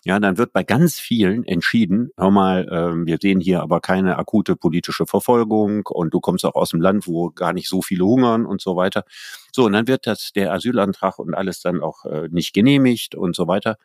[0.04, 4.18] ja, dann wird bei ganz vielen entschieden, hör mal, äh, wir sehen hier aber keine
[4.18, 8.06] akute politische Verfolgung und du kommst auch aus dem Land, wo gar nicht so viele
[8.06, 9.04] hungern und so weiter.
[9.52, 13.36] So, und dann wird das der Asylantrag und alles dann auch äh, nicht genehmigt und
[13.36, 13.78] so weiter.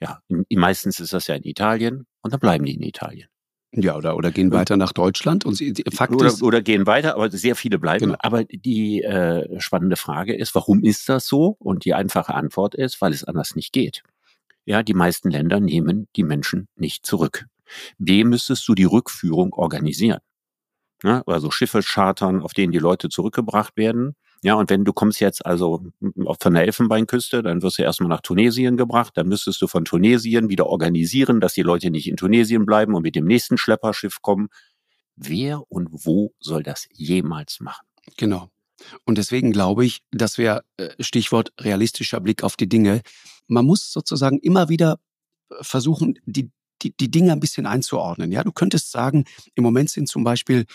[0.00, 3.28] Ja, in, meistens ist das ja in Italien und dann bleiben die in Italien.
[3.72, 7.14] Ja, oder, oder gehen weiter nach Deutschland und sie, Fakt oder, ist, oder gehen weiter,
[7.14, 8.06] aber sehr viele bleiben.
[8.06, 8.18] Genau.
[8.18, 11.56] Aber die äh, spannende Frage ist, warum ist das so?
[11.60, 14.02] Und die einfache Antwort ist, weil es anders nicht geht.
[14.70, 17.46] Ja, die meisten Länder nehmen die Menschen nicht zurück.
[17.98, 20.20] Dem müsstest du die Rückführung organisieren.
[21.02, 24.14] Ja, also Schiffe chartern, auf denen die Leute zurückgebracht werden.
[24.44, 25.82] Ja, und wenn du kommst jetzt also
[26.40, 30.50] von der Elfenbeinküste, dann wirst du erstmal nach Tunesien gebracht, dann müsstest du von Tunesien
[30.50, 34.50] wieder organisieren, dass die Leute nicht in Tunesien bleiben und mit dem nächsten Schlepperschiff kommen.
[35.16, 37.84] Wer und wo soll das jemals machen?
[38.16, 38.52] Genau.
[39.04, 43.02] Und deswegen glaube ich, dass wir, äh, Stichwort realistischer Blick auf die Dinge,
[43.46, 44.98] man muss sozusagen immer wieder
[45.50, 46.50] äh, versuchen, die,
[46.82, 48.32] die, die Dinge ein bisschen einzuordnen.
[48.32, 50.66] Ja, du könntest sagen, im Moment sind zum Beispiel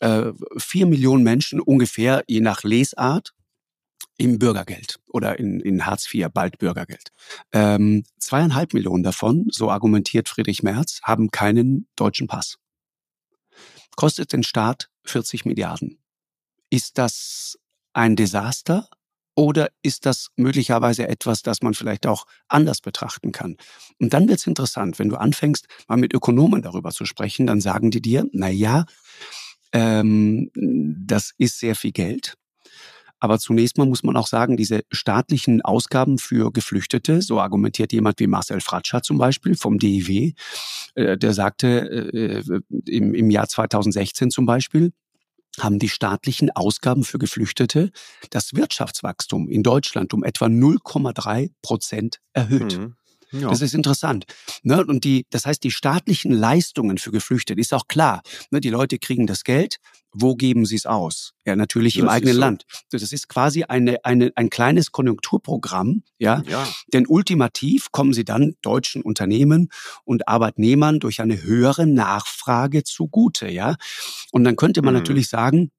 [0.00, 3.34] äh, vier Millionen Menschen ungefähr, je nach Lesart,
[4.20, 7.10] im Bürgergeld oder in, in Hartz IV, bald Bürgergeld.
[7.52, 12.58] Ähm, zweieinhalb Millionen davon, so argumentiert Friedrich Merz, haben keinen deutschen Pass.
[13.96, 15.98] Kostet den Staat 40 Milliarden.
[16.70, 17.58] Ist das
[17.92, 18.88] ein Desaster
[19.34, 23.56] oder ist das möglicherweise etwas, das man vielleicht auch anders betrachten kann?
[23.98, 27.60] Und dann wird es interessant, wenn du anfängst, mal mit Ökonomen darüber zu sprechen, dann
[27.60, 28.84] sagen die dir, na ja,
[29.72, 32.34] ähm, das ist sehr viel Geld.
[33.20, 38.18] Aber zunächst mal muss man auch sagen, diese staatlichen Ausgaben für Geflüchtete, so argumentiert jemand
[38.18, 40.32] wie Marcel Fratscher zum Beispiel vom DIW,
[40.94, 41.68] äh, der sagte
[42.12, 44.92] äh, im, im Jahr 2016 zum Beispiel,
[45.58, 47.90] haben die staatlichen Ausgaben für Geflüchtete
[48.30, 52.78] das Wirtschaftswachstum in Deutschland um etwa 0,3 Prozent erhöht.
[52.78, 52.94] Mhm.
[53.32, 53.48] Ja.
[53.48, 54.24] Das ist interessant.
[54.62, 54.84] Ne?
[54.84, 58.22] Und die, das heißt, die staatlichen Leistungen für Geflüchtete ist auch klar.
[58.50, 58.60] Ne?
[58.60, 59.76] Die Leute kriegen das Geld.
[60.12, 61.34] Wo geben sie es aus?
[61.46, 62.40] Ja, natürlich das im eigenen so.
[62.40, 62.64] Land.
[62.90, 66.02] Das ist quasi eine, eine, ein kleines Konjunkturprogramm.
[66.18, 66.42] Ja?
[66.48, 66.66] ja.
[66.92, 69.68] Denn ultimativ kommen sie dann deutschen Unternehmen
[70.04, 73.48] und Arbeitnehmern durch eine höhere Nachfrage zugute.
[73.48, 73.76] Ja?
[74.32, 75.00] Und dann könnte man mhm.
[75.00, 75.70] natürlich sagen,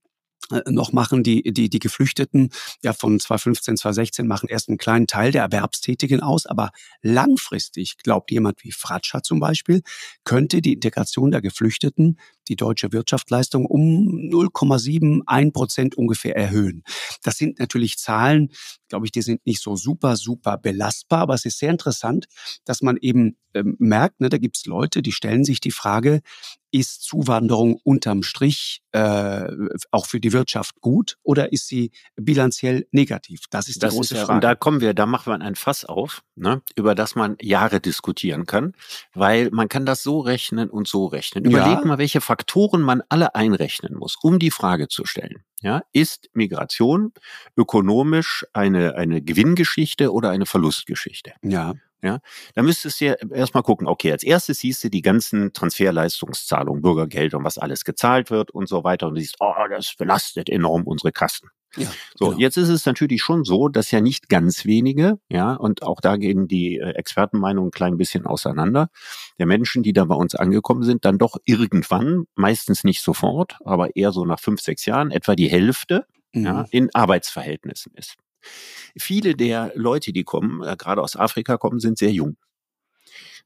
[0.68, 1.24] noch machen.
[1.24, 2.50] Die, die, die Geflüchteten
[2.82, 8.32] ja von 2015, 2016 machen erst einen kleinen Teil der Erwerbstätigen aus, aber langfristig, glaubt
[8.32, 9.82] jemand wie Fratscher zum Beispiel,
[10.24, 12.18] könnte die Integration der Geflüchteten
[12.52, 16.84] die deutsche Wirtschaftsleistung um 0,71 Prozent ungefähr erhöhen.
[17.24, 18.52] Das sind natürlich Zahlen,
[18.90, 22.26] glaube ich, die sind nicht so super, super belastbar, aber es ist sehr interessant,
[22.66, 26.22] dass man eben ähm, merkt, ne, da gibt es Leute, die stellen sich die Frage,
[26.72, 29.48] ist Zuwanderung unterm Strich äh,
[29.92, 33.44] auch für die Wirtschaft gut oder ist sie bilanziell negativ?
[33.50, 34.34] Das ist die das große ist, Frage.
[34.34, 37.82] Und da kommen wir, da macht man ein Fass auf, ne, über das man Jahre
[37.82, 38.74] diskutieren kann,
[39.14, 41.44] weil man kann das so rechnen und so rechnen.
[41.44, 41.86] Überleg ja.
[41.86, 42.41] mal, welche Faktoren
[42.82, 45.44] man alle einrechnen muss, um die Frage zu stellen.
[45.62, 47.14] Ja, ist Migration
[47.56, 51.34] ökonomisch eine, eine Gewinngeschichte oder eine Verlustgeschichte?
[51.44, 51.74] Ja.
[52.04, 52.20] Ja,
[52.56, 57.36] da müsstest du ja erstmal gucken, okay, als erstes siehst du die ganzen Transferleistungszahlungen, Bürgergeld
[57.36, 60.84] und was alles gezahlt wird und so weiter und du siehst, oh, das belastet enorm
[60.86, 61.52] unsere Kassen.
[61.78, 62.40] Ja, so, genau.
[62.40, 66.18] jetzt ist es natürlich schon so, dass ja nicht ganz wenige, ja, und auch da
[66.18, 68.90] gehen die äh, Expertenmeinungen ein klein bisschen auseinander,
[69.40, 73.96] der Menschen, die da bei uns angekommen sind, dann doch irgendwann, meistens nicht sofort, aber
[73.96, 76.46] eher so nach fünf, sechs Jahren, etwa die Hälfte, mhm.
[76.46, 78.16] ja, in Arbeitsverhältnissen ist.
[78.98, 82.36] Viele der Leute, die kommen, äh, gerade aus Afrika kommen, sind sehr jung.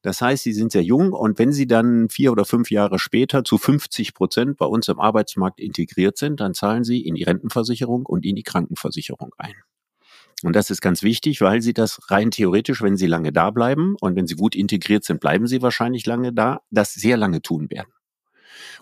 [0.05, 3.43] Das heißt, sie sind sehr jung und wenn sie dann vier oder fünf Jahre später
[3.43, 8.05] zu 50 Prozent bei uns im Arbeitsmarkt integriert sind, dann zahlen sie in die Rentenversicherung
[8.05, 9.55] und in die Krankenversicherung ein.
[10.43, 13.95] Und das ist ganz wichtig, weil sie das rein theoretisch, wenn sie lange da bleiben
[13.99, 17.71] und wenn sie gut integriert sind, bleiben sie wahrscheinlich lange da, das sehr lange tun
[17.71, 17.94] werden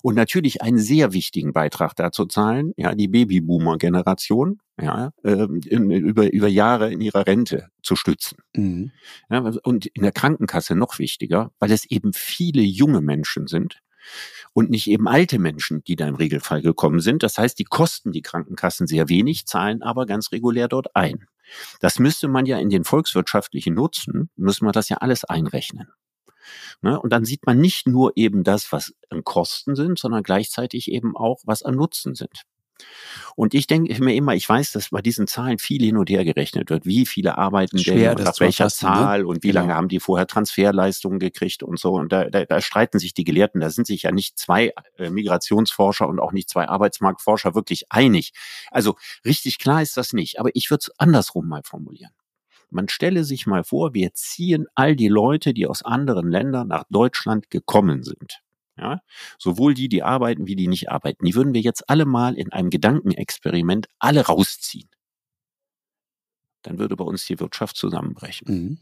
[0.02, 6.32] und natürlich einen sehr wichtigen Beitrag dazu zahlen, ja, die Babyboomer-Generation, ja, äh, in, über,
[6.32, 8.38] über Jahre in ihrer Rente zu stützen.
[8.56, 8.92] Mhm.
[9.30, 13.80] Ja, und in der Krankenkasse noch wichtiger, weil es eben viele junge Menschen sind,
[14.54, 17.24] und nicht eben alte Menschen, die da im Regelfall gekommen sind.
[17.24, 21.26] Das heißt, die kosten die Krankenkassen sehr wenig, zahlen aber ganz regulär dort ein.
[21.80, 25.88] Das müsste man ja in den volkswirtschaftlichen Nutzen, müsste man das ja alles einrechnen.
[26.82, 26.99] Ne?
[26.99, 31.15] Und dann sieht man nicht nur eben das, was an Kosten sind, sondern gleichzeitig eben
[31.15, 32.43] auch, was an Nutzen sind.
[33.36, 36.23] Und ich denke mir immer, ich weiß, dass bei diesen Zahlen viel hin und her
[36.23, 36.86] gerechnet wird.
[36.86, 38.71] Wie viele arbeiten Schwer, denn nach welcher ne?
[38.71, 39.27] Zahl ne?
[39.27, 39.62] und wie genau.
[39.62, 41.93] lange haben die vorher Transferleistungen gekriegt und so.
[41.93, 43.62] Und da, da, da streiten sich die Gelehrten.
[43.62, 48.34] Da sind sich ja nicht zwei äh, Migrationsforscher und auch nicht zwei Arbeitsmarktforscher wirklich einig.
[48.71, 50.39] Also richtig klar ist das nicht.
[50.39, 52.12] Aber ich würde es andersrum mal formulieren.
[52.74, 56.84] Man stelle sich mal vor, wir ziehen all die Leute, die aus anderen Ländern nach
[56.90, 58.42] Deutschland gekommen sind.
[58.76, 59.02] Ja,
[59.38, 61.26] sowohl die, die arbeiten, wie die nicht arbeiten.
[61.26, 64.90] Die würden wir jetzt alle mal in einem Gedankenexperiment alle rausziehen.
[66.64, 68.48] Dann würde bei uns die Wirtschaft zusammenbrechen.
[68.48, 68.78] Mhm.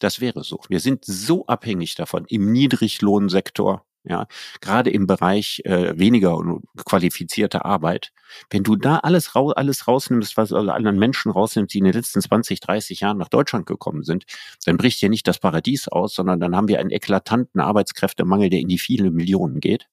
[0.00, 0.60] Das wäre so.
[0.68, 4.26] Wir sind so abhängig davon im Niedriglohnsektor, ja,
[4.60, 6.38] gerade im Bereich äh, weniger
[6.84, 8.12] qualifizierte Arbeit.
[8.50, 11.92] Wenn du da alles, rau alles rausnimmst, was alle anderen Menschen rausnimmst, die in den
[11.92, 14.24] letzten 20, 30 Jahren nach Deutschland gekommen sind,
[14.64, 18.60] dann bricht ja nicht das Paradies aus, sondern dann haben wir einen eklatanten Arbeitskräftemangel, der
[18.60, 19.88] in die vielen Millionen geht.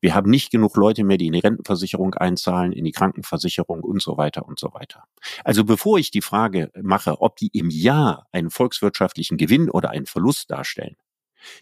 [0.00, 4.00] Wir haben nicht genug Leute mehr, die in die Rentenversicherung einzahlen, in die Krankenversicherung und
[4.00, 5.04] so weiter und so weiter.
[5.44, 10.06] Also bevor ich die Frage mache, ob die im Jahr einen volkswirtschaftlichen Gewinn oder einen
[10.06, 10.96] Verlust darstellen,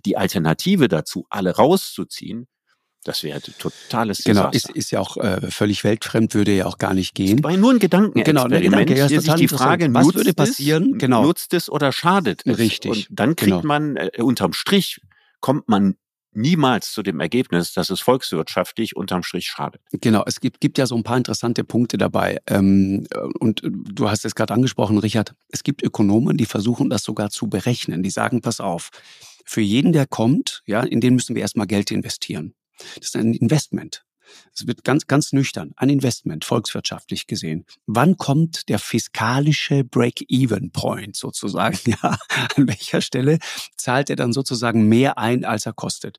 [0.04, 2.46] die Alternative dazu, alle rauszuziehen,
[3.04, 6.94] das wäre totales Genau, ist, ist ja auch äh, völlig weltfremd, würde ja auch gar
[6.94, 7.42] nicht gehen.
[7.42, 8.22] War nur ein Gedanken.
[8.24, 10.92] Genau, ein Gedanke, ja, ist sich die Frage, was würde passieren?
[10.94, 11.22] Es, genau.
[11.22, 12.58] Nutzt es oder schadet es?
[12.58, 12.90] Richtig.
[12.90, 13.66] Und dann kriegt genau.
[13.66, 15.00] man äh, unterm Strich
[15.40, 15.94] kommt man
[16.32, 19.80] niemals zu dem Ergebnis, dass es volkswirtschaftlich unterm Strich schadet.
[19.92, 22.38] Genau, es gibt, gibt ja so ein paar interessante Punkte dabei.
[22.46, 23.06] Ähm,
[23.38, 25.34] und du hast es gerade angesprochen, Richard.
[25.48, 28.02] Es gibt Ökonomen, die versuchen das sogar zu berechnen.
[28.02, 28.90] Die sagen, pass auf,
[29.48, 32.54] für jeden, der kommt, ja, in den müssen wir erstmal Geld investieren.
[32.96, 34.04] Das ist ein Investment.
[34.54, 37.64] Es wird ganz, ganz nüchtern, ein Investment, volkswirtschaftlich gesehen.
[37.86, 41.78] Wann kommt der fiskalische Break-Even-Point sozusagen?
[41.88, 42.18] Ja,
[42.56, 43.38] an welcher Stelle
[43.76, 46.18] zahlt er dann sozusagen mehr ein, als er kostet?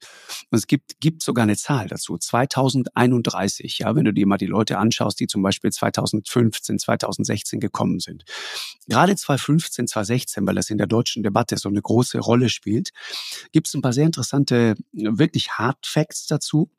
[0.50, 2.18] Und es gibt, gibt sogar eine Zahl dazu.
[2.18, 8.00] 2031, ja, wenn du dir mal die Leute anschaust, die zum Beispiel 2015, 2016 gekommen
[8.00, 8.24] sind.
[8.88, 12.90] Gerade 2015, 2016, weil das in der deutschen Debatte so eine große Rolle spielt,
[13.52, 16.72] gibt es ein paar sehr interessante, wirklich Hard Facts dazu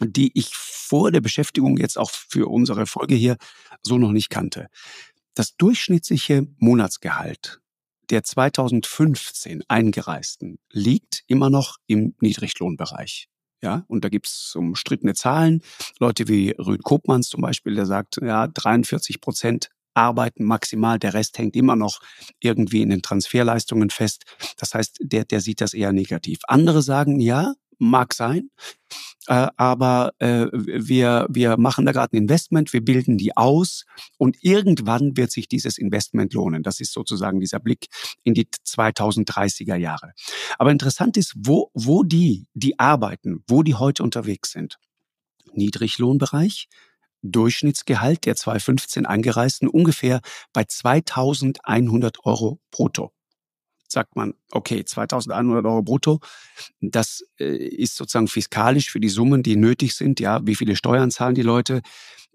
[0.00, 3.36] die ich vor der Beschäftigung jetzt auch für unsere Folge hier
[3.82, 4.68] so noch nicht kannte.
[5.34, 7.60] Das durchschnittliche Monatsgehalt
[8.10, 13.28] der 2015 Eingereisten liegt immer noch im Niedriglohnbereich.
[13.62, 15.62] Ja, und da gibt's umstrittene Zahlen.
[15.98, 21.38] Leute wie Rüd Kopmanns zum Beispiel, der sagt, ja, 43 Prozent arbeiten maximal, der Rest
[21.38, 22.00] hängt immer noch
[22.40, 24.24] irgendwie in den Transferleistungen fest.
[24.58, 26.40] Das heißt, der, der sieht das eher negativ.
[26.46, 28.50] Andere sagen, ja, mag sein.
[29.26, 33.84] Äh, aber äh, wir, wir machen da gerade ein Investment, wir bilden die aus
[34.18, 36.62] und irgendwann wird sich dieses Investment lohnen.
[36.62, 37.86] Das ist sozusagen dieser Blick
[38.22, 40.12] in die 2030er Jahre.
[40.58, 44.78] Aber interessant ist, wo, wo die, die arbeiten, wo die heute unterwegs sind.
[45.52, 46.68] Niedriglohnbereich,
[47.22, 50.20] Durchschnittsgehalt der 2015 Eingereisten ungefähr
[50.52, 53.12] bei 2100 Euro brutto
[53.88, 56.20] sagt man, okay, 2100 Euro brutto,
[56.80, 61.10] das äh, ist sozusagen fiskalisch für die Summen, die nötig sind, ja, wie viele Steuern
[61.10, 61.82] zahlen die Leute.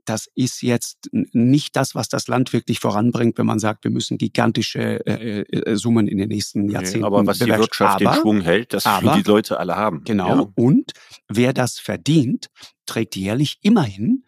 [0.05, 4.17] Das ist jetzt nicht das, was das Land wirklich voranbringt, wenn man sagt, wir müssen
[4.17, 7.01] gigantische äh, äh, Summen in den nächsten Jahrzehnten.
[7.01, 10.03] Nee, aber was die Wirtschaft aber, den Schwung hält, das aber, die Leute alle haben.
[10.05, 10.27] Genau.
[10.29, 10.47] Ja.
[10.55, 10.93] Und
[11.27, 12.47] wer das verdient,
[12.87, 14.23] trägt jährlich immerhin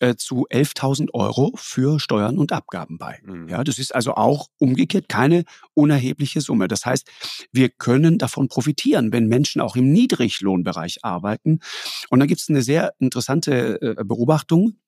[0.00, 3.20] äh, zu 11.000 Euro für Steuern und Abgaben bei.
[3.24, 3.48] Mhm.
[3.48, 6.68] Ja, das ist also auch umgekehrt keine unerhebliche Summe.
[6.68, 7.08] Das heißt,
[7.52, 11.60] wir können davon profitieren, wenn Menschen auch im Niedriglohnbereich arbeiten.
[12.08, 14.78] Und da gibt es eine sehr interessante äh, Beobachtung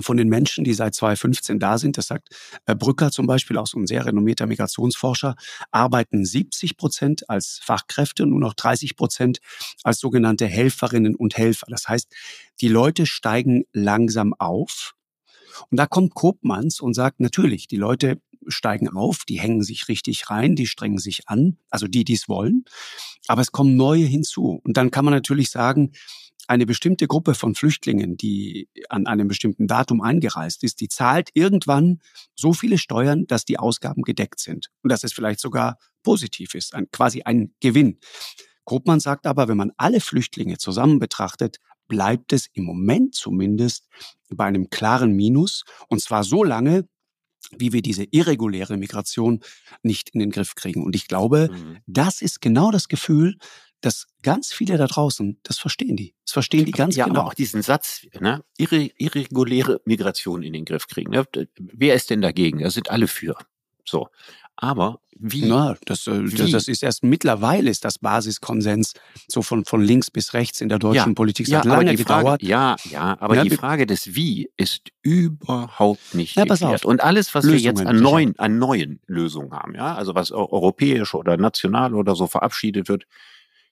[0.00, 2.28] von den Menschen, die seit 2015 da sind, das sagt
[2.66, 5.34] äh, Brücker zum Beispiel, auch so ein sehr renommierter Migrationsforscher,
[5.70, 9.40] arbeiten 70 Prozent als Fachkräfte und nur noch 30 Prozent
[9.82, 11.66] als sogenannte Helferinnen und Helfer.
[11.68, 12.12] Das heißt,
[12.60, 14.94] die Leute steigen langsam auf.
[15.70, 20.30] Und da kommt Kopmanns und sagt, natürlich, die Leute steigen auf, die hängen sich richtig
[20.30, 22.64] rein, die strengen sich an, also die, die es wollen.
[23.28, 24.60] Aber es kommen neue hinzu.
[24.64, 25.92] Und dann kann man natürlich sagen,
[26.48, 32.00] eine bestimmte Gruppe von Flüchtlingen, die an einem bestimmten Datum eingereist ist, die zahlt irgendwann
[32.34, 36.74] so viele Steuern, dass die Ausgaben gedeckt sind und dass es vielleicht sogar positiv ist,
[36.74, 37.98] ein, quasi ein Gewinn.
[38.64, 43.88] Grobmann sagt aber, wenn man alle Flüchtlinge zusammen betrachtet, bleibt es im Moment zumindest
[44.30, 46.88] bei einem klaren Minus und zwar so lange,
[47.58, 49.40] wie wir diese irreguläre Migration
[49.82, 50.84] nicht in den Griff kriegen.
[50.84, 51.78] Und ich glaube, mhm.
[51.86, 53.36] das ist genau das Gefühl,
[53.82, 56.14] dass ganz viele da draußen, das verstehen die.
[56.24, 57.20] Das verstehen die ganz ja, genau.
[57.20, 58.42] Aber auch diesen Satz, ne?
[58.56, 61.10] Irre, irreguläre Migration in den Griff kriegen.
[61.10, 61.26] Ne?
[61.58, 62.60] Wer ist denn dagegen?
[62.60, 63.36] Da sind alle für.
[63.84, 64.08] So.
[64.56, 65.46] Aber wie?
[65.46, 66.50] Na, das, äh, wie?
[66.50, 68.92] das ist erst mittlerweile ist das Basiskonsens
[69.28, 71.46] so von, von links bis rechts in der deutschen ja, Politik.
[71.52, 72.42] Hat ja, lange gedauert.
[72.42, 76.84] ja, ja, aber ja, die Frage des Wie ist überhaupt nicht ja, geklärt.
[76.84, 80.32] Und alles, was Lösungen, wir jetzt an neuen, an neuen Lösungen haben, ja, also was
[80.32, 83.04] europäisch oder national oder so verabschiedet wird,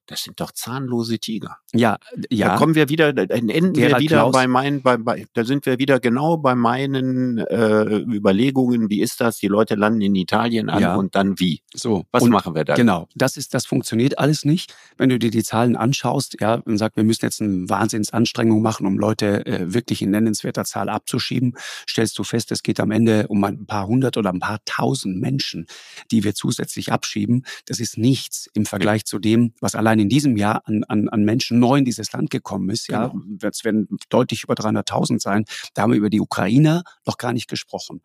[0.06, 1.58] das sind doch zahnlose Tiger.
[1.72, 1.98] Ja,
[2.30, 2.48] ja.
[2.48, 4.32] Da kommen wir wieder, dann enden Gerhard wir wieder Klaus.
[4.32, 9.20] bei meinen, bei, bei, da sind wir wieder genau bei meinen äh, Überlegungen, wie ist
[9.20, 9.38] das?
[9.38, 10.94] Die Leute landen in Italien an ja.
[10.96, 11.62] und dann wie?
[11.72, 12.04] So.
[12.10, 12.76] Was und machen wir dann?
[12.76, 14.74] Genau, das ist, das funktioniert alles nicht.
[14.96, 18.86] Wenn du dir die Zahlen anschaust, ja, und sagst, wir müssen jetzt eine Wahnsinnsanstrengung machen,
[18.86, 21.54] um Leute äh, wirklich in nennenswerter Zahl abzuschieben,
[21.88, 25.20] stellst du fest, es geht am Ende um ein paar hundert oder ein paar tausend
[25.20, 25.66] Menschen,
[26.10, 27.44] die wir zusätzlich abschieben.
[27.66, 31.24] Das ist nichts im Vergleich zu dem, was allein in diesem Jahr an, an, an
[31.24, 32.88] Menschen neu in dieses Land gekommen ist.
[32.88, 33.48] Ja, genau.
[33.48, 35.44] es werden deutlich über 300.000 sein.
[35.74, 38.02] Da haben wir über die Ukrainer noch gar nicht gesprochen.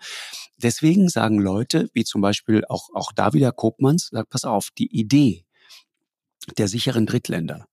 [0.58, 4.88] Deswegen sagen Leute, wie zum Beispiel auch, auch da wieder Kopmanns, sagt, pass auf, die
[4.88, 5.45] Idee
[6.58, 7.65] der sicheren Drittländer,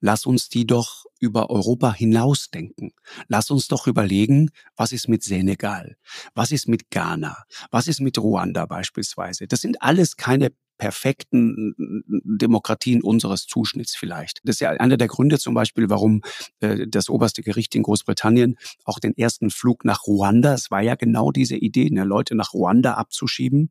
[0.00, 2.92] lass uns die doch über Europa hinausdenken.
[3.28, 5.96] Lass uns doch überlegen, was ist mit Senegal?
[6.34, 7.44] Was ist mit Ghana?
[7.70, 9.46] Was ist mit Ruanda beispielsweise?
[9.46, 11.74] Das sind alles keine perfekten
[12.08, 14.40] Demokratien unseres Zuschnitts vielleicht.
[14.44, 16.22] Das ist ja einer der Gründe zum Beispiel, warum
[16.60, 20.94] äh, das oberste Gericht in Großbritannien auch den ersten Flug nach Ruanda, es war ja
[20.94, 23.68] genau diese Idee, ne, Leute nach Ruanda abzuschieben.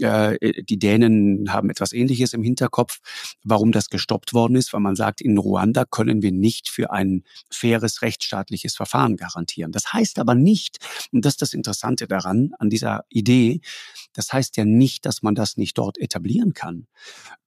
[0.00, 2.98] Äh, die Dänen haben etwas Ähnliches im Hinterkopf,
[3.44, 7.22] warum das gestoppt worden ist, weil man sagt, in Ruanda können wir nicht für ein
[7.48, 9.70] faires rechtsstaatliches Verfahren garantieren.
[9.70, 10.78] Das heißt aber nicht,
[11.12, 13.60] und das ist das Interessante daran, an dieser Idee,
[14.14, 15.96] das heißt ja nicht, dass man das nicht dort
[16.40, 16.86] etablieren kann.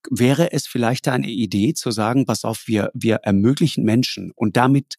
[0.10, 4.96] Wäre es vielleicht eine Idee zu sagen, pass auf, wir, wir ermöglichen Menschen und damit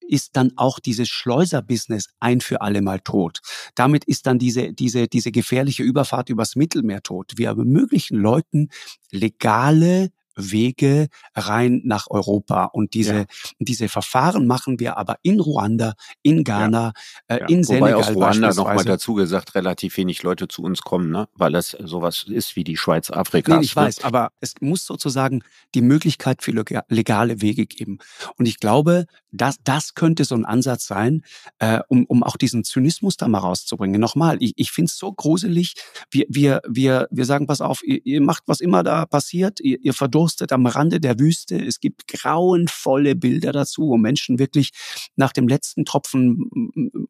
[0.00, 3.40] ist dann auch dieses Schleuserbusiness ein für alle Mal tot.
[3.74, 7.32] Damit ist dann diese, diese, diese gefährliche Überfahrt übers Mittelmeer tot.
[7.36, 8.70] Wir ermöglichen Leuten
[9.10, 12.64] legale Wege rein nach Europa.
[12.66, 13.24] Und diese, ja.
[13.58, 16.92] diese Verfahren machen wir aber in Ruanda, in Ghana,
[17.28, 17.36] ja.
[17.36, 17.94] Äh, in Senegal.
[17.94, 21.28] Wobei aus Ruanda nochmal dazu gesagt, relativ wenig Leute zu uns kommen, ne?
[21.34, 23.58] weil das sowas ist wie die Schweiz Afrikas.
[23.58, 23.82] Nee, ich ne?
[23.82, 25.42] weiß, aber es muss sozusagen
[25.74, 26.52] die Möglichkeit für
[26.88, 27.98] legale Wege geben.
[28.36, 31.22] Und ich glaube, das, das könnte so ein Ansatz sein,
[31.58, 34.00] äh, um, um auch diesen Zynismus da mal rauszubringen.
[34.00, 35.74] Nochmal, ich, ich finde es so gruselig.
[36.10, 39.78] Wir, wir, wir, wir sagen, pass auf, ihr, ihr macht, was immer da passiert, ihr,
[39.82, 39.94] ihr
[40.28, 41.56] verdurstet am Rande der Wüste.
[41.56, 44.70] Es gibt grauenvolle Bilder dazu, wo Menschen wirklich
[45.16, 46.50] nach dem letzten Tropfen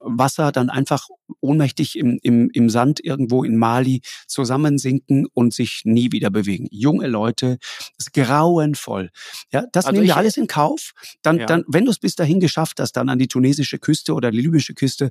[0.01, 1.09] Wasser dann einfach
[1.41, 6.69] ohnmächtig im, im, im Sand irgendwo in Mali zusammensinken und sich nie wieder bewegen.
[6.71, 7.59] Junge Leute,
[7.97, 9.11] das ist grauenvoll.
[9.53, 10.93] Ja, das also nehmen wir alles in Kauf.
[11.23, 11.47] Dann, ja.
[11.47, 14.41] dann, wenn du es bis dahin geschafft hast, dann an die tunesische Küste oder die
[14.41, 15.11] libysche Küste,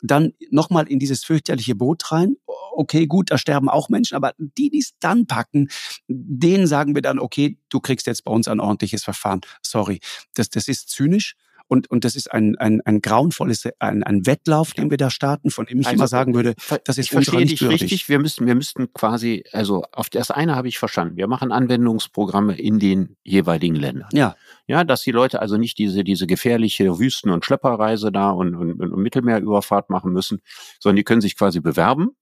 [0.00, 2.36] dann nochmal in dieses fürchterliche Boot rein.
[2.78, 5.68] Okay, gut, da sterben auch Menschen, aber die, die es dann packen,
[6.06, 9.40] denen sagen wir dann, okay, du kriegst jetzt bei uns ein ordentliches Verfahren.
[9.62, 9.98] Sorry,
[10.34, 11.34] das, das ist zynisch.
[11.66, 15.50] Und, und das ist ein, ein, ein grauenvolles, ein, ein Wettlauf, den wir da starten,
[15.50, 16.54] von dem ich also, immer sagen würde,
[16.84, 17.82] das ist ich verstehe dich würdig.
[17.82, 18.08] richtig.
[18.08, 21.16] Wir müssten, wir müssten quasi, also auf das eine habe ich verstanden.
[21.16, 24.08] Wir machen Anwendungsprogramme in den jeweiligen Ländern.
[24.12, 24.36] Ja.
[24.68, 28.80] Ja, dass die Leute also nicht diese, diese gefährliche Wüsten- und Schlepperreise da und, und,
[28.80, 30.40] und Mittelmeerüberfahrt machen müssen,
[30.78, 32.16] sondern die können sich quasi bewerben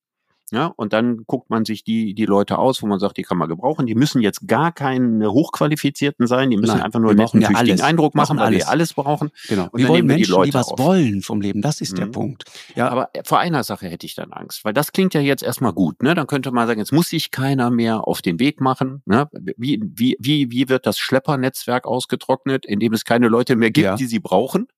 [0.53, 3.37] ja, und dann guckt man sich die, die Leute aus, wo man sagt, die kann
[3.37, 3.87] man gebrauchen.
[3.87, 7.49] Die müssen jetzt gar keine Hochqualifizierten sein, die müssen Nein, einfach nur einen netten, ja
[7.49, 9.31] tüchtigen Eindruck machen, weil wir alles brauchen.
[9.49, 9.69] Genau.
[9.73, 10.79] Und wir wollen Menschen, die, die was auf.
[10.79, 11.63] wollen vom Leben.
[11.63, 11.97] Das ist mhm.
[11.97, 12.45] der Punkt.
[12.77, 15.73] Ja, aber vor einer Sache hätte ich dann Angst, weil das klingt ja jetzt erstmal
[15.73, 16.03] gut.
[16.03, 16.15] Ne?
[16.15, 19.03] Dann könnte man sagen, jetzt muss sich keiner mehr auf den Weg machen.
[19.05, 19.29] Ne?
[19.57, 23.97] Wie, wie, wie, wie wird das Schleppernetzwerk ausgetrocknet, indem es keine Leute mehr gibt, ja.
[23.97, 24.69] die sie brauchen?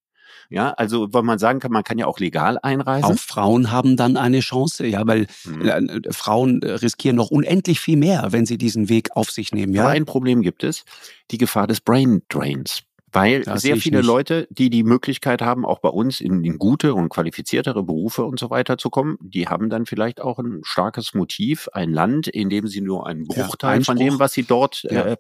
[0.51, 3.05] Ja, also weil man sagen kann, man kann ja auch legal einreisen.
[3.05, 6.03] Auch Frauen haben dann eine Chance, ja, weil mhm.
[6.11, 9.74] Frauen äh, riskieren noch unendlich viel mehr, wenn sie diesen Weg auf sich nehmen.
[9.74, 10.84] Ja, Aber ein Problem gibt es,
[11.30, 12.82] die Gefahr des Brain Drains.
[13.12, 14.07] Weil das sehr viele nicht.
[14.07, 18.38] Leute, die die Möglichkeit haben, auch bei uns in, in, gute und qualifiziertere Berufe und
[18.38, 22.51] so weiter zu kommen, die haben dann vielleicht auch ein starkes Motiv, ein Land, in
[22.51, 25.07] dem sie nur einen Bruchteil ja, von dem, was sie dort ja.
[25.07, 25.16] äh,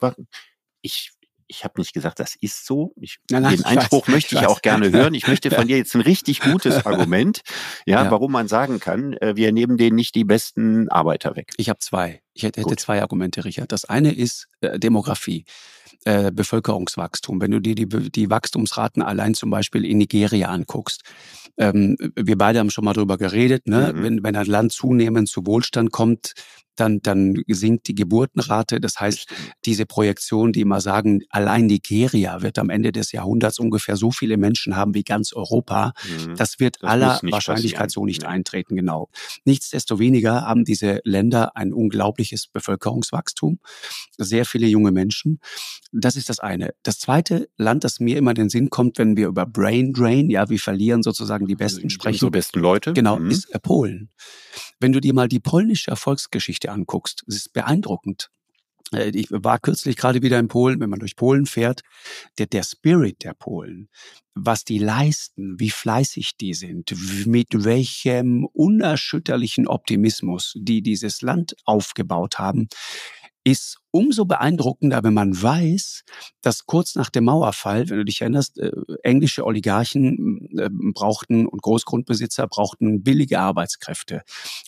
[0.82, 1.10] ich
[1.48, 2.92] ich habe nicht gesagt, das ist so.
[3.00, 5.14] Ich, nein, nein, den Einspruch weiß, möchte ich, ich auch gerne hören.
[5.14, 7.40] Ich möchte von dir jetzt ein richtig gutes Argument,
[7.86, 11.52] ja, ja, warum man sagen kann, äh, wir nehmen denen nicht die besten Arbeiter weg.
[11.56, 12.22] Ich habe zwei.
[12.38, 13.72] Ich hätte, hätte zwei Argumente, Richard.
[13.72, 15.44] Das eine ist äh, Demografie.
[16.04, 17.40] Äh, Bevölkerungswachstum.
[17.40, 21.02] Wenn du dir die, die Wachstumsraten allein zum Beispiel in Nigeria anguckst,
[21.56, 23.92] ähm, wir beide haben schon mal drüber geredet, ne?
[23.92, 24.02] Mhm.
[24.04, 26.34] wenn, wenn ein Land zunehmend zu Wohlstand kommt,
[26.78, 28.80] dann, dann sinkt die Geburtenrate.
[28.80, 29.26] Das heißt,
[29.64, 34.36] diese Projektion, die immer sagen, allein Nigeria wird am Ende des Jahrhunderts ungefähr so viele
[34.36, 36.36] Menschen haben wie ganz Europa, mhm.
[36.36, 38.02] das wird das aller Wahrscheinlichkeit passieren.
[38.02, 39.08] so nicht eintreten, genau.
[39.44, 41.72] Nichtsdestoweniger haben diese Länder ein
[42.28, 43.58] unglaubliches Bevölkerungswachstum,
[44.16, 45.40] sehr viele junge Menschen.
[45.92, 46.74] Das ist das eine.
[46.82, 50.30] Das zweite Land, das mir immer in den Sinn kommt, wenn wir über Brain Drain,
[50.30, 52.26] ja, wir verlieren sozusagen die Besten sprechen.
[52.26, 52.92] Die besten Leute.
[52.92, 53.30] Genau, mhm.
[53.30, 54.10] ist Polen.
[54.80, 58.30] Wenn du dir mal die polnische Erfolgsgeschichte anguckst, es ist beeindruckend.
[58.92, 61.82] Äh, ich war kürzlich gerade wieder in Polen, wenn man durch Polen fährt,
[62.38, 63.88] der, der Spirit der Polen,
[64.34, 66.94] was die leisten, wie fleißig die sind,
[67.26, 72.68] mit welchem unerschütterlichen Optimismus die dieses Land aufgebaut haben,
[73.44, 76.04] ist umso beeindruckender, wenn man weiß,
[76.42, 78.70] dass kurz nach dem Mauerfall, wenn du dich erinnerst, äh,
[79.02, 84.22] englische Oligarchen äh, brauchten und Großgrundbesitzer brauchten billige Arbeitskräfte,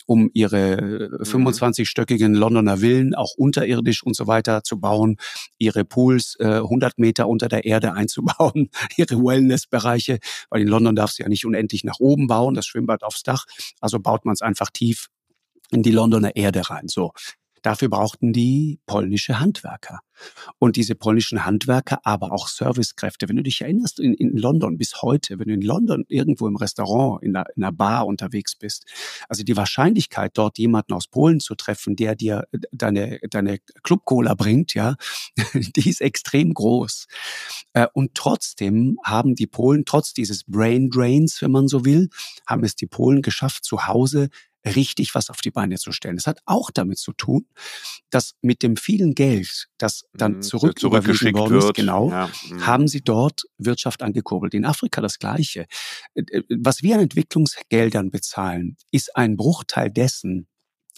[0.07, 2.35] um ihre 25-stöckigen mhm.
[2.35, 5.17] Londoner Villen auch unterirdisch und so weiter zu bauen,
[5.59, 10.19] ihre Pools äh, 100 Meter unter der Erde einzubauen, ihre Wellnessbereiche,
[10.49, 13.45] weil in London darfst du ja nicht unendlich nach oben bauen, das Schwimmbad aufs Dach,
[13.79, 15.09] also baut man es einfach tief
[15.69, 16.87] in die Londoner Erde rein.
[16.87, 17.13] So.
[17.61, 19.99] Dafür brauchten die polnische Handwerker.
[20.59, 23.27] Und diese polnischen Handwerker, aber auch Servicekräfte.
[23.27, 26.55] Wenn du dich erinnerst, in, in London bis heute, wenn du in London irgendwo im
[26.55, 28.85] Restaurant, in einer, in einer Bar unterwegs bist,
[29.29, 34.73] also die Wahrscheinlichkeit, dort jemanden aus Polen zu treffen, der dir deine, deine Club-Cola bringt,
[34.73, 34.95] ja,
[35.53, 37.07] die ist extrem groß.
[37.73, 42.09] Äh, und trotzdem haben die Polen, trotz dieses Brain Drains, wenn man so will,
[42.45, 44.29] haben es die Polen geschafft, zu Hause
[44.65, 46.17] richtig was auf die Beine zu stellen.
[46.17, 47.47] Das hat auch damit zu tun,
[48.09, 52.29] dass mit dem vielen Geld, das dann mhm, zurück zurückgeschickt worden ist, genau, ja.
[52.49, 52.65] Mhm.
[52.65, 54.53] haben sie dort Wirtschaft angekurbelt.
[54.53, 55.65] In Afrika das Gleiche.
[56.13, 60.47] Äh, äh, was wir an Entwicklungsgeldern bezahlen, ist ein Bruchteil dessen,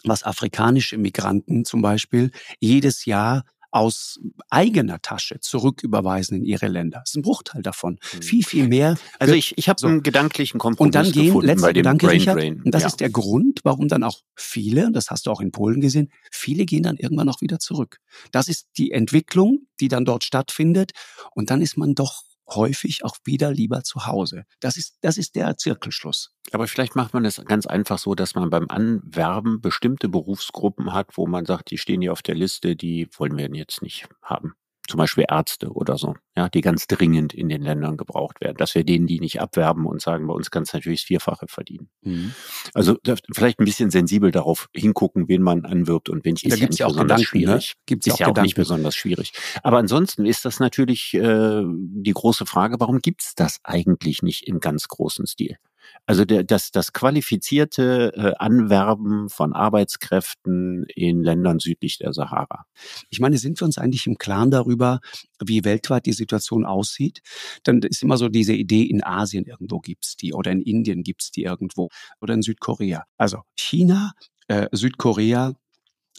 [0.04, 4.20] was afrikanische Migranten zum Beispiel jedes Jahr aus
[4.52, 7.00] eigener Tasche zurücküberweisen in ihre Länder.
[7.00, 7.98] Das ist ein Bruchteil davon.
[8.14, 8.22] Mhm.
[8.22, 8.98] Viel, viel mehr.
[9.18, 9.88] Also ich, ich habe so.
[9.88, 12.88] einen gedanklichen Kompromiss Und dann gehen, letzter bei dem Gedanke, Brain Richard, und das ja.
[12.88, 16.12] ist der Grund, warum dann auch viele, und das hast du auch in Polen gesehen,
[16.32, 17.98] viele gehen dann irgendwann auch wieder zurück.
[18.32, 20.92] Das ist die Entwicklung, die dann dort stattfindet.
[21.34, 24.46] Und dann ist man doch häufig auch wieder lieber zu Hause.
[24.60, 26.32] Das ist, das ist der Zirkelschluss.
[26.52, 31.18] Aber vielleicht macht man es ganz einfach so, dass man beim Anwerben bestimmte Berufsgruppen hat,
[31.18, 34.54] wo man sagt, die stehen hier auf der Liste, die wollen wir jetzt nicht haben.
[34.94, 38.58] Zum Beispiel Ärzte oder so, ja, die ganz dringend in den Ländern gebraucht werden.
[38.58, 41.48] Dass wir denen die nicht abwerben und sagen, bei uns kannst du natürlich das Vierfache
[41.48, 41.90] verdienen.
[42.04, 42.36] Mhm.
[42.76, 43.00] Also
[43.34, 46.46] vielleicht ein bisschen sensibel darauf hingucken, wen man anwirbt und wen nicht.
[46.46, 47.62] Da Ist gibt's ja auch besonders Gedanken, ne?
[47.62, 47.74] schwierig.
[47.88, 49.34] Gibt's ja ist auch ja auch nicht besonders schwierig.
[49.64, 54.60] Aber ansonsten ist das natürlich äh, die große Frage, warum gibt's das eigentlich nicht im
[54.60, 55.58] ganz großen Stil?
[56.06, 62.66] Also der, das, das qualifizierte äh, Anwerben von Arbeitskräften in Ländern südlich der Sahara.
[63.10, 65.00] Ich meine, sind wir uns eigentlich im Klaren darüber,
[65.44, 67.22] wie weltweit die Situation aussieht?
[67.64, 71.32] Dann ist immer so diese Idee, in Asien irgendwo gibt's die oder in Indien gibt's
[71.32, 71.90] die irgendwo
[72.22, 73.06] oder in Südkorea.
[73.18, 74.14] Also China,
[74.48, 75.54] äh, Südkorea,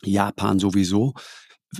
[0.02, 1.14] Japan sowieso.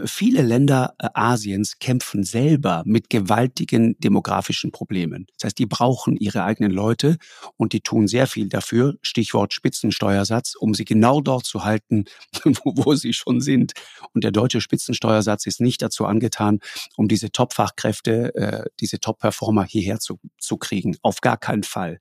[0.05, 5.27] Viele Länder äh, Asiens kämpfen selber mit gewaltigen demografischen Problemen.
[5.39, 7.19] Das heißt, die brauchen ihre eigenen Leute
[7.57, 12.05] und die tun sehr viel dafür, Stichwort Spitzensteuersatz, um sie genau dort zu halten,
[12.45, 13.73] wo, wo sie schon sind.
[14.13, 16.61] Und der deutsche Spitzensteuersatz ist nicht dazu angetan,
[16.97, 20.97] um diese Top-Fachkräfte, äh, diese Top-Performer hierher zu, zu kriegen.
[21.03, 22.01] Auf gar keinen Fall.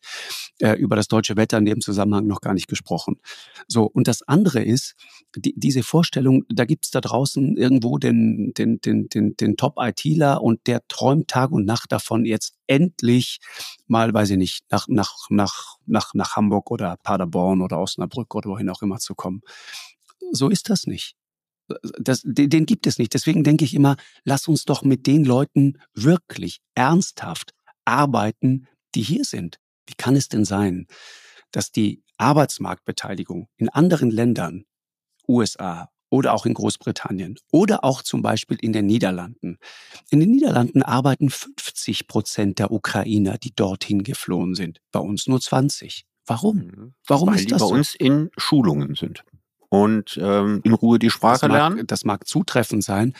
[0.59, 3.19] Äh, über das deutsche Wetter in dem Zusammenhang noch gar nicht gesprochen.
[3.67, 4.95] So, und das andere ist,
[5.35, 10.67] die, diese Vorstellung, da gibt's da draußen irgendwo den, den, den, den, den Top-ITler und
[10.67, 13.39] der träumt Tag und Nacht davon, jetzt endlich
[13.87, 18.49] mal, weiß ich nicht, nach, nach, nach, nach, nach Hamburg oder Paderborn oder Osnabrück oder
[18.49, 19.41] wohin auch immer zu kommen.
[20.31, 21.15] So ist das nicht.
[21.99, 23.13] Das, den, den gibt es nicht.
[23.13, 27.53] Deswegen denke ich immer, lass uns doch mit den Leuten wirklich ernsthaft
[27.85, 29.59] arbeiten, die hier sind.
[29.87, 30.87] Wie kann es denn sein,
[31.51, 34.65] dass die Arbeitsmarktbeteiligung in anderen Ländern,
[35.27, 39.57] USA oder auch in Großbritannien oder auch zum Beispiel in den Niederlanden.
[40.11, 44.79] In den Niederlanden arbeiten 50 Prozent der Ukrainer, die dorthin geflohen sind.
[44.91, 46.05] Bei uns nur 20.
[46.27, 46.93] Warum?
[47.07, 47.73] Warum Weil ist die das bei so?
[47.73, 49.23] uns in Schulungen sind
[49.73, 51.77] und ähm, in Ruhe die Das Sprache lernen.
[51.77, 53.13] mag, das mag zutreffend sein,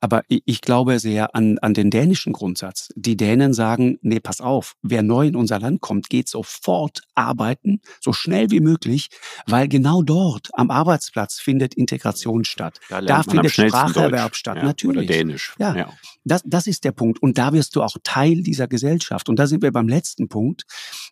[0.00, 2.88] aber ich, ich glaube sehr an, an den dänischen Grundsatz.
[2.96, 7.80] Die Dänen sagen, nee, pass auf, wer neu in unser Land kommt, geht sofort arbeiten,
[8.00, 9.10] so schnell wie möglich,
[9.46, 12.80] weil genau dort am Arbeitsplatz findet Integration statt.
[12.88, 14.38] Da, Da findet Spracherwerb Deutsch.
[14.38, 15.08] statt, ja, natürlich.
[15.08, 15.54] Oder Dänisch.
[15.60, 15.76] Ja.
[15.76, 15.92] ja.
[16.24, 17.22] Das, das ist der Punkt.
[17.22, 19.28] Und da wirst du auch Teil dieser Gesellschaft.
[19.28, 20.64] Und da sind wir beim letzten Punkt.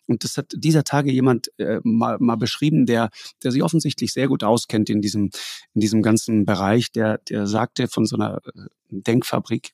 [0.07, 3.09] Und das hat dieser Tage jemand äh, mal, mal beschrieben, der,
[3.43, 5.29] der sich offensichtlich sehr gut auskennt in diesem,
[5.73, 6.91] in diesem ganzen Bereich.
[6.91, 9.71] Der, der sagte von so einer äh, Denkfabrik,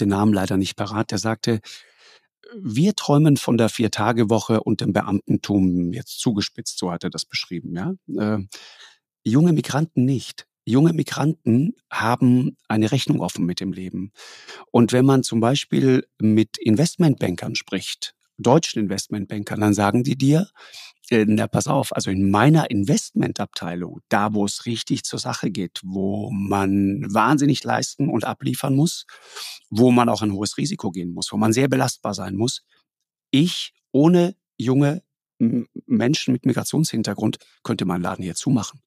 [0.00, 1.60] den Namen leider nicht parat, der sagte,
[2.54, 7.74] wir träumen von der Vier-Tage-Woche und dem Beamtentum, jetzt zugespitzt, so hat er das beschrieben,
[7.74, 7.94] ja.
[8.16, 8.44] Äh,
[9.24, 10.46] junge Migranten nicht.
[10.64, 14.12] Junge Migranten haben eine Rechnung offen mit dem Leben.
[14.72, 20.48] Und wenn man zum Beispiel mit Investmentbankern spricht, deutschen Investmentbankern, dann sagen die dir,
[21.10, 26.30] na pass auf, also in meiner Investmentabteilung, da wo es richtig zur Sache geht, wo
[26.30, 29.06] man wahnsinnig leisten und abliefern muss,
[29.70, 32.62] wo man auch ein hohes Risiko gehen muss, wo man sehr belastbar sein muss,
[33.30, 35.02] ich ohne junge
[35.86, 38.80] Menschen mit Migrationshintergrund könnte meinen Laden hier zumachen.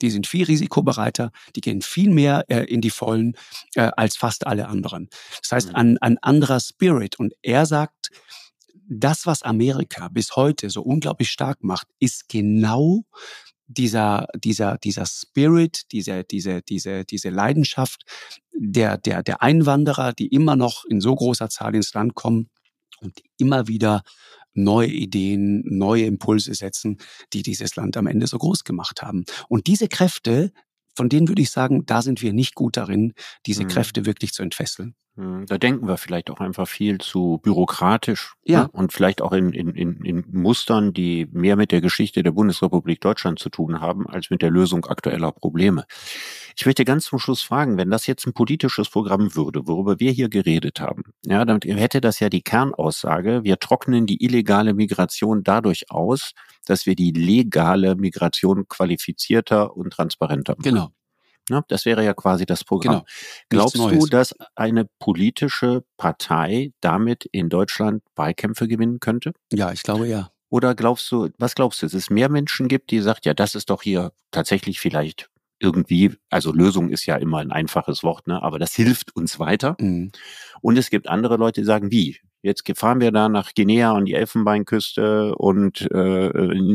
[0.00, 3.36] Die sind viel risikobereiter, die gehen viel mehr äh, in die Vollen
[3.76, 5.08] äh, als fast alle anderen.
[5.42, 5.74] Das heißt, Mhm.
[5.76, 7.20] ein, ein anderer Spirit.
[7.20, 8.10] Und er sagt,
[8.88, 13.04] das, was Amerika bis heute so unglaublich stark macht, ist genau
[13.66, 18.04] dieser, dieser, dieser Spirit, diese, diese, diese, diese Leidenschaft
[18.52, 22.50] der, der, der Einwanderer, die immer noch in so großer Zahl ins Land kommen
[23.00, 24.02] und immer wieder
[24.54, 26.98] neue Ideen, neue Impulse setzen,
[27.32, 29.24] die dieses Land am Ende so groß gemacht haben.
[29.48, 30.52] Und diese Kräfte,
[30.94, 33.14] von denen würde ich sagen, da sind wir nicht gut darin,
[33.46, 33.68] diese Mhm.
[33.68, 34.94] Kräfte wirklich zu entfesseln.
[35.16, 38.62] Hm, Da denken wir vielleicht auch einfach viel zu bürokratisch Ja.
[38.62, 38.68] ne?
[38.72, 43.00] und vielleicht auch in, in, in, in Mustern, die mehr mit der Geschichte der Bundesrepublik
[43.00, 45.84] Deutschland zu tun haben, als mit der Lösung aktueller Probleme.
[46.56, 50.12] Ich möchte ganz zum Schluss fragen, wenn das jetzt ein politisches Programm würde, worüber wir
[50.12, 55.42] hier geredet haben, ja, dann hätte das ja die Kernaussage, wir trocknen die illegale Migration
[55.44, 56.32] dadurch aus,
[56.66, 60.62] dass wir die legale Migration qualifizierter und transparenter machen.
[60.62, 60.88] Genau.
[61.52, 61.62] Ne?
[61.68, 63.04] Das wäre ja quasi das Programm.
[63.48, 63.68] Genau.
[63.70, 69.32] Glaubst du, dass eine politische Partei damit in Deutschland Wahlkämpfe gewinnen könnte?
[69.52, 70.30] Ja, ich glaube ja.
[70.48, 73.54] Oder glaubst du, was glaubst du, dass es mehr Menschen gibt, die sagt, ja, das
[73.54, 75.28] ist doch hier tatsächlich vielleicht
[75.58, 78.42] irgendwie, also Lösung ist ja immer ein einfaches Wort, ne?
[78.42, 79.76] aber das hilft uns weiter.
[79.78, 80.10] Mhm.
[80.60, 82.18] Und es gibt andere Leute, die sagen, wie?
[82.42, 86.30] Jetzt fahren wir da nach Guinea und die Elfenbeinküste und äh,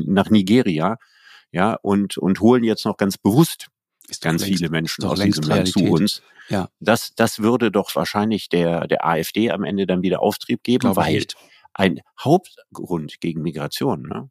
[0.08, 0.98] nach Nigeria,
[1.52, 3.68] ja, und, und holen jetzt noch ganz bewusst
[4.08, 6.22] ist ganz längst, viele Menschen aus diesem Land zu uns.
[6.50, 6.70] Ja.
[6.80, 11.16] Das, das würde doch wahrscheinlich der, der AfD am Ende dann wieder Auftrieb geben, weil
[11.16, 11.36] nicht.
[11.74, 14.30] ein Hauptgrund gegen Migration, ne,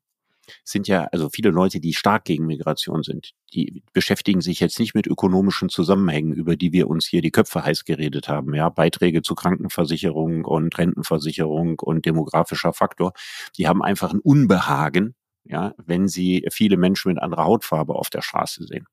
[0.64, 3.33] sind ja also viele Leute, die stark gegen Migration sind.
[3.53, 7.64] Die beschäftigen sich jetzt nicht mit ökonomischen Zusammenhängen, über die wir uns hier die Köpfe
[7.64, 8.55] heiß geredet haben.
[8.55, 13.12] Ja, Beiträge zu Krankenversicherung und Rentenversicherung und demografischer Faktor.
[13.57, 15.14] Die haben einfach ein Unbehagen,
[15.45, 18.87] ja, wenn sie viele Menschen mit anderer Hautfarbe auf der Straße sehen.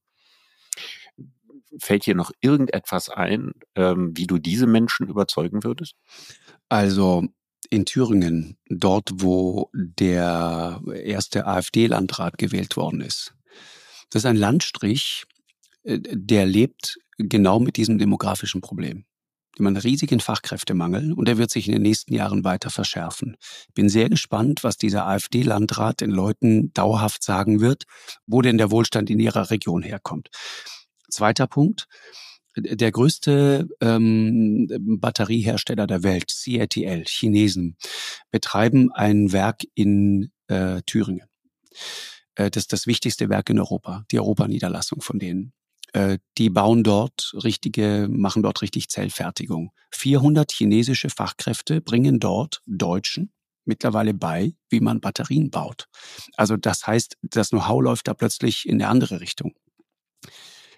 [1.79, 5.95] Fällt dir noch irgendetwas ein, ähm, wie du diese Menschen überzeugen würdest?
[6.69, 7.25] Also
[7.69, 13.33] in Thüringen, dort wo der erste AfD-Landrat gewählt worden ist.
[14.09, 15.23] Das ist ein Landstrich,
[15.83, 19.05] äh, der lebt genau mit diesem demografischen Problem.
[19.55, 23.37] Wir haben einen riesigen Fachkräftemangel und der wird sich in den nächsten Jahren weiter verschärfen.
[23.67, 27.83] Ich bin sehr gespannt, was dieser AfD-Landrat den Leuten dauerhaft sagen wird,
[28.25, 30.29] wo denn der Wohlstand in ihrer Region herkommt.
[31.13, 31.87] Zweiter Punkt
[32.55, 34.67] der größte ähm,
[34.99, 37.77] Batteriehersteller der Welt, CATL, Chinesen,
[38.31, 41.27] betreiben ein Werk in äh, Thüringen.
[42.35, 45.53] Äh, das ist das wichtigste Werk in Europa, die Europaniederlassung von denen.
[45.93, 49.71] Äh, die bauen dort richtige, machen dort richtig Zellfertigung.
[49.91, 53.31] 400 chinesische Fachkräfte bringen dort Deutschen
[53.65, 55.87] mittlerweile bei, wie man Batterien baut.
[56.35, 59.53] Also das heißt, das Know-how läuft da plötzlich in eine andere Richtung.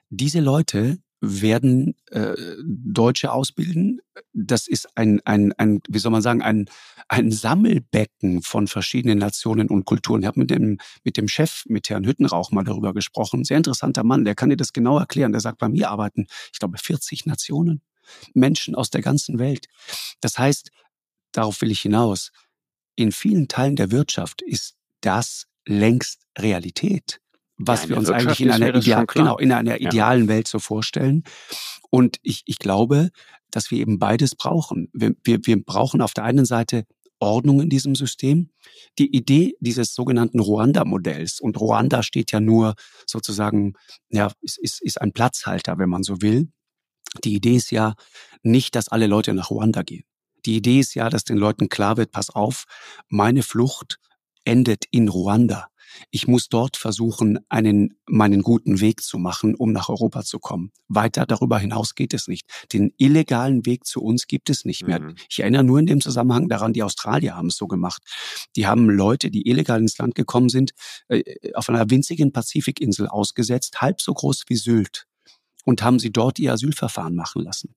[0.10, 4.02] Diese Leute werden äh, Deutsche ausbilden.
[4.34, 6.70] Das ist ein, ein, ein, wie soll man sagen, ein,
[7.08, 10.22] ein Sammelbecken von verschiedenen Nationen und Kulturen.
[10.22, 13.44] Ich habe mit dem, mit dem Chef, mit Herrn Hüttenrauch mal darüber gesprochen.
[13.44, 15.32] Sehr interessanter Mann, der kann dir das genau erklären.
[15.32, 17.82] Der sagt, bei mir arbeiten, ich glaube, 40 Nationen,
[18.34, 19.68] Menschen aus der ganzen Welt.
[20.22, 20.70] Das heißt,
[21.32, 22.32] darauf will ich hinaus,
[22.96, 27.20] in vielen Teilen der Wirtschaft ist das längst Realität
[27.58, 30.30] was ja, wir uns eigentlich in einer, Ideal, genau, in einer idealen ja.
[30.30, 31.24] Welt so vorstellen.
[31.90, 33.10] Und ich, ich glaube,
[33.52, 34.90] dass wir eben beides brauchen.
[34.94, 36.86] Wir, wir, wir brauchen auf der einen Seite
[37.20, 38.50] Ordnung in diesem System.
[39.00, 42.76] Die Idee dieses sogenannten Ruanda-Modells, und Ruanda steht ja nur
[43.06, 43.74] sozusagen,
[44.10, 46.50] ja, ist, ist, ist ein Platzhalter, wenn man so will.
[47.24, 47.96] Die Idee ist ja
[48.44, 50.04] nicht, dass alle Leute nach Ruanda gehen.
[50.46, 52.66] Die Idee ist ja, dass den Leuten klar wird, pass auf,
[53.08, 54.00] meine Flucht
[54.44, 55.70] endet in Ruanda.
[56.12, 60.72] Ich muss dort versuchen, einen, meinen guten Weg zu machen, um nach Europa zu kommen.
[60.88, 62.48] Weiter darüber hinaus geht es nicht.
[62.74, 65.00] Den illegalen Weg zu uns gibt es nicht mehr.
[65.00, 65.16] Mhm.
[65.30, 68.04] Ich erinnere nur in dem Zusammenhang daran, die Australier haben es so gemacht.
[68.56, 70.72] Die haben Leute, die illegal ins Land gekommen sind,
[71.08, 71.24] äh,
[71.54, 75.08] auf einer winzigen Pazifikinsel ausgesetzt, halb so groß wie Sylt
[75.66, 77.76] und haben sie dort ihr Asylverfahren machen lassen.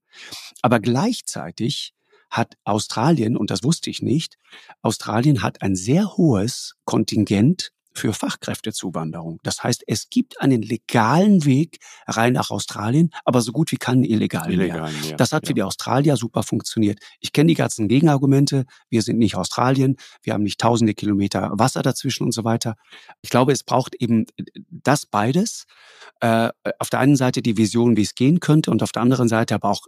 [0.62, 1.94] Aber gleichzeitig
[2.30, 4.38] hat Australien, und das wusste ich nicht,
[4.82, 9.40] Australien hat ein sehr hohes Kontingent für Fachkräftezuwanderung.
[9.42, 14.04] Das heißt, es gibt einen legalen Weg rein nach Australien, aber so gut wie keinen
[14.04, 15.08] illegalen, illegalen mehr.
[15.08, 15.16] mehr.
[15.16, 15.48] Das hat ja.
[15.48, 17.00] für die Australier super funktioniert.
[17.20, 18.64] Ich kenne die ganzen Gegenargumente.
[18.88, 19.96] Wir sind nicht Australien.
[20.22, 22.74] Wir haben nicht tausende Kilometer Wasser dazwischen und so weiter.
[23.22, 24.26] Ich glaube, es braucht eben
[24.70, 25.64] das beides.
[26.20, 29.28] Äh, auf der einen Seite die Vision, wie es gehen könnte und auf der anderen
[29.28, 29.82] Seite aber auch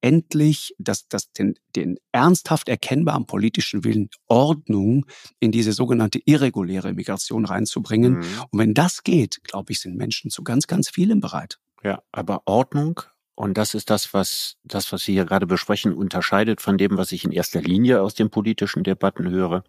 [0.00, 5.06] endlich das, das, den, den ernsthaft erkennbaren politischen Willen, Ordnung
[5.40, 8.18] in diese sogenannte irreguläre Migration reinzubringen.
[8.18, 8.24] Mhm.
[8.50, 11.58] Und wenn das geht, glaube ich, sind Menschen zu ganz, ganz vielem bereit.
[11.82, 13.02] Ja, aber Ordnung
[13.36, 17.12] und das ist das, was das, was Sie hier gerade besprechen, unterscheidet von dem, was
[17.12, 19.62] ich in erster Linie aus den politischen Debatten höre.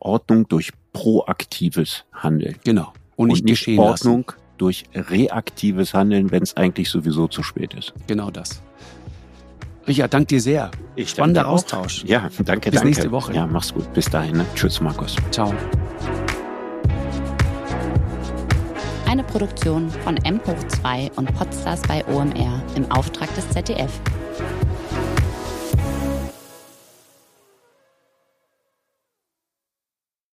[0.00, 2.56] Ordnung durch proaktives Handeln.
[2.64, 2.92] Genau.
[3.14, 4.40] Und nicht, und nicht Ordnung lassen.
[4.58, 7.94] durch reaktives Handeln, wenn es eigentlich sowieso zu spät ist.
[8.08, 8.62] Genau das.
[9.86, 10.70] Richard, danke dir sehr.
[10.96, 12.04] Ich Spannender Austausch.
[12.04, 12.86] Ja, danke, Bis danke.
[12.86, 13.34] nächste Woche.
[13.34, 13.92] Ja, mach's gut.
[13.92, 14.38] Bis dahin.
[14.38, 14.46] Ne?
[14.54, 15.16] Tschüss, Markus.
[15.30, 15.52] Ciao.
[19.06, 24.00] Eine Produktion von M hoch 2 und Podstars bei OMR im Auftrag des ZDF.